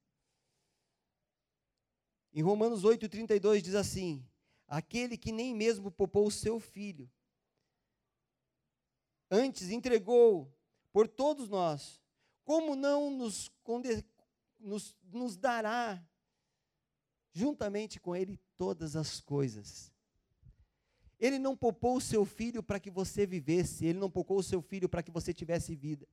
Em 2.32 2.42
Romanos 2.42 2.82
8,32 2.82 3.60
diz 3.60 3.74
assim: 3.76 4.26
Aquele 4.66 5.16
que 5.16 5.30
nem 5.30 5.54
mesmo 5.54 5.90
poupou 5.90 6.26
o 6.26 6.32
seu 6.32 6.58
filho, 6.58 7.08
antes 9.30 9.70
entregou 9.70 10.52
por 10.92 11.06
todos 11.06 11.48
nós, 11.48 12.02
como 12.44 12.74
não 12.74 13.08
nos, 13.10 13.48
nos, 14.58 14.96
nos 15.04 15.36
dará 15.36 16.04
juntamente 17.32 18.00
com 18.00 18.16
ele 18.16 18.36
todas 18.56 18.96
as 18.96 19.20
coisas? 19.20 19.91
Ele 21.22 21.38
não 21.38 21.56
poupou 21.56 21.98
o 21.98 22.00
seu 22.00 22.24
filho 22.24 22.64
para 22.64 22.80
que 22.80 22.90
você 22.90 23.24
vivesse, 23.24 23.86
ele 23.86 24.00
não 24.00 24.10
poupou 24.10 24.38
o 24.38 24.42
seu 24.42 24.60
filho 24.60 24.88
para 24.88 25.04
que 25.04 25.10
você 25.12 25.32
tivesse 25.32 25.72
vida. 25.76 26.04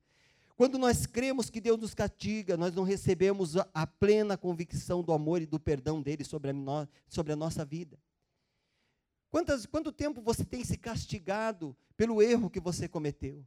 Quando 0.56 0.78
nós 0.78 1.04
cremos 1.04 1.50
que 1.50 1.60
Deus 1.60 1.80
nos 1.80 1.94
castiga, 1.94 2.56
nós 2.56 2.72
não 2.72 2.84
recebemos 2.84 3.56
a, 3.56 3.86
plena 3.88 4.38
convicção 4.38 5.02
do 5.02 5.12
amor 5.12 5.42
e 5.42 5.46
do 5.46 5.58
perdão 5.58 6.00
dele 6.00 6.22
sobre 6.22 6.50
a, 6.50 6.52
no, 6.52 6.88
sobre 7.08 7.32
a 7.32 7.36
nossa 7.36 7.64
vida. 7.64 7.98
Quantas, 9.32 9.66
quanto 9.66 9.90
tempo 9.90 10.20
você 10.20 10.44
tem 10.44 10.62
se 10.62 10.78
castigado 10.78 11.76
pelo 11.96 12.22
erro 12.22 12.48
que 12.48 12.60
você 12.60 12.86
cometeu? 12.86 13.44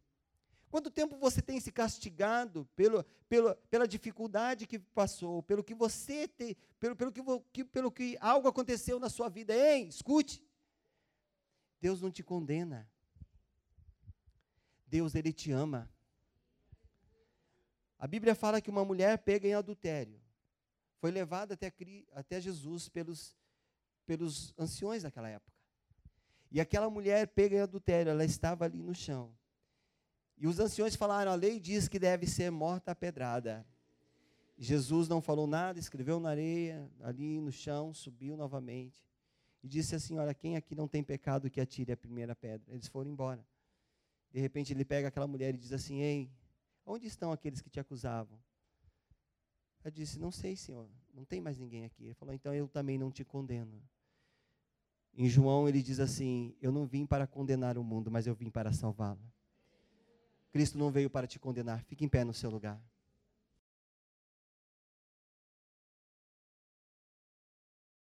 Quanto 0.69 0.91
tempo 0.91 1.15
você 1.15 1.41
tem 1.41 1.61
se 1.61 1.71
castigado 1.71 2.67
pelo, 2.75 3.05
pelo, 3.29 3.55
pela 3.69 3.87
dificuldade 3.87 4.67
que 4.67 4.79
passou, 4.79 5.41
pelo 5.43 5.63
que 5.63 5.73
você 5.73 6.27
tem, 6.27 6.57
pelo, 6.77 6.93
pelo, 6.93 7.11
que, 7.53 7.63
pelo 7.63 7.89
que 7.89 8.17
algo 8.19 8.49
aconteceu 8.49 8.99
na 8.99 9.07
sua 9.07 9.29
vida? 9.29 9.55
Ei, 9.55 9.83
escute. 9.83 10.43
Deus 11.83 12.01
não 12.01 12.09
te 12.09 12.23
condena. 12.23 12.89
Deus, 14.87 15.15
Ele 15.15 15.33
te 15.33 15.51
ama. 15.51 15.91
A 17.99 18.07
Bíblia 18.07 18.33
fala 18.33 18.61
que 18.61 18.69
uma 18.69 18.85
mulher 18.85 19.17
pega 19.17 19.49
em 19.49 19.53
adultério. 19.53 20.17
Foi 21.01 21.11
levada 21.11 21.55
até, 21.55 21.73
até 22.13 22.39
Jesus 22.39 22.87
pelos, 22.87 23.35
pelos 24.05 24.53
anciões 24.57 25.03
daquela 25.03 25.27
época. 25.27 25.51
E 26.49 26.61
aquela 26.61 26.89
mulher 26.89 27.27
pega 27.27 27.57
em 27.57 27.59
adultério, 27.59 28.11
ela 28.11 28.23
estava 28.23 28.63
ali 28.63 28.81
no 28.81 28.95
chão. 28.95 29.35
E 30.37 30.47
os 30.47 30.59
anciões 30.61 30.95
falaram: 30.95 31.33
a 31.33 31.35
lei 31.35 31.59
diz 31.59 31.89
que 31.89 31.99
deve 31.99 32.25
ser 32.27 32.49
morta 32.49 32.91
a 32.91 32.95
pedrada. 32.95 33.67
Jesus 34.57 35.09
não 35.09 35.19
falou 35.19 35.47
nada, 35.47 35.77
escreveu 35.79 36.17
na 36.17 36.29
areia, 36.29 36.89
ali 37.01 37.41
no 37.41 37.51
chão, 37.51 37.93
subiu 37.93 38.37
novamente 38.37 39.03
e 39.63 39.67
disse 39.67 39.95
assim: 39.95 40.19
Olha, 40.19 40.33
quem 40.33 40.57
aqui 40.57 40.75
não 40.75 40.87
tem 40.87 41.01
pecado 41.01 41.49
que 41.49 41.61
atire 41.61 41.93
a 41.93 41.97
primeira 41.97 42.35
pedra? 42.35 42.73
Eles 42.73 42.87
foram 42.87 43.09
embora. 43.09 43.43
De 44.31 44.39
repente 44.39 44.73
ele 44.73 44.83
pega 44.83 45.07
aquela 45.07 45.25
mulher 45.25 45.55
e 45.55 45.57
diz 45.57 45.71
assim: 45.71 46.01
Ei, 46.01 46.29
onde 46.85 47.07
estão 47.07 47.31
aqueles 47.31 47.61
que 47.61 47.69
te 47.69 47.79
acusavam? 47.79 48.37
Ela 49.81 49.91
disse: 49.91 50.19
Não 50.19 50.31
sei, 50.31 50.55
senhor, 50.55 50.89
não 51.13 51.23
tem 51.23 51.39
mais 51.39 51.57
ninguém 51.57 51.85
aqui. 51.85 52.03
Ele 52.03 52.13
falou: 52.13 52.33
Então 52.33 52.53
eu 52.53 52.67
também 52.67 52.97
não 52.97 53.09
te 53.09 53.23
condeno. 53.23 53.81
Em 55.15 55.29
João 55.29 55.69
ele 55.69 55.81
diz 55.81 55.99
assim: 55.99 56.55
Eu 56.61 56.71
não 56.71 56.85
vim 56.85 57.05
para 57.05 57.25
condenar 57.25 57.77
o 57.77 57.83
mundo, 57.83 58.11
mas 58.11 58.27
eu 58.27 58.35
vim 58.35 58.49
para 58.49 58.73
salvá-lo. 58.73 59.21
Cristo 60.51 60.77
não 60.77 60.91
veio 60.91 61.09
para 61.09 61.25
te 61.25 61.39
condenar. 61.39 61.83
Fique 61.85 62.03
em 62.03 62.09
pé 62.09 62.23
no 62.23 62.33
seu 62.33 62.49
lugar. 62.49 62.79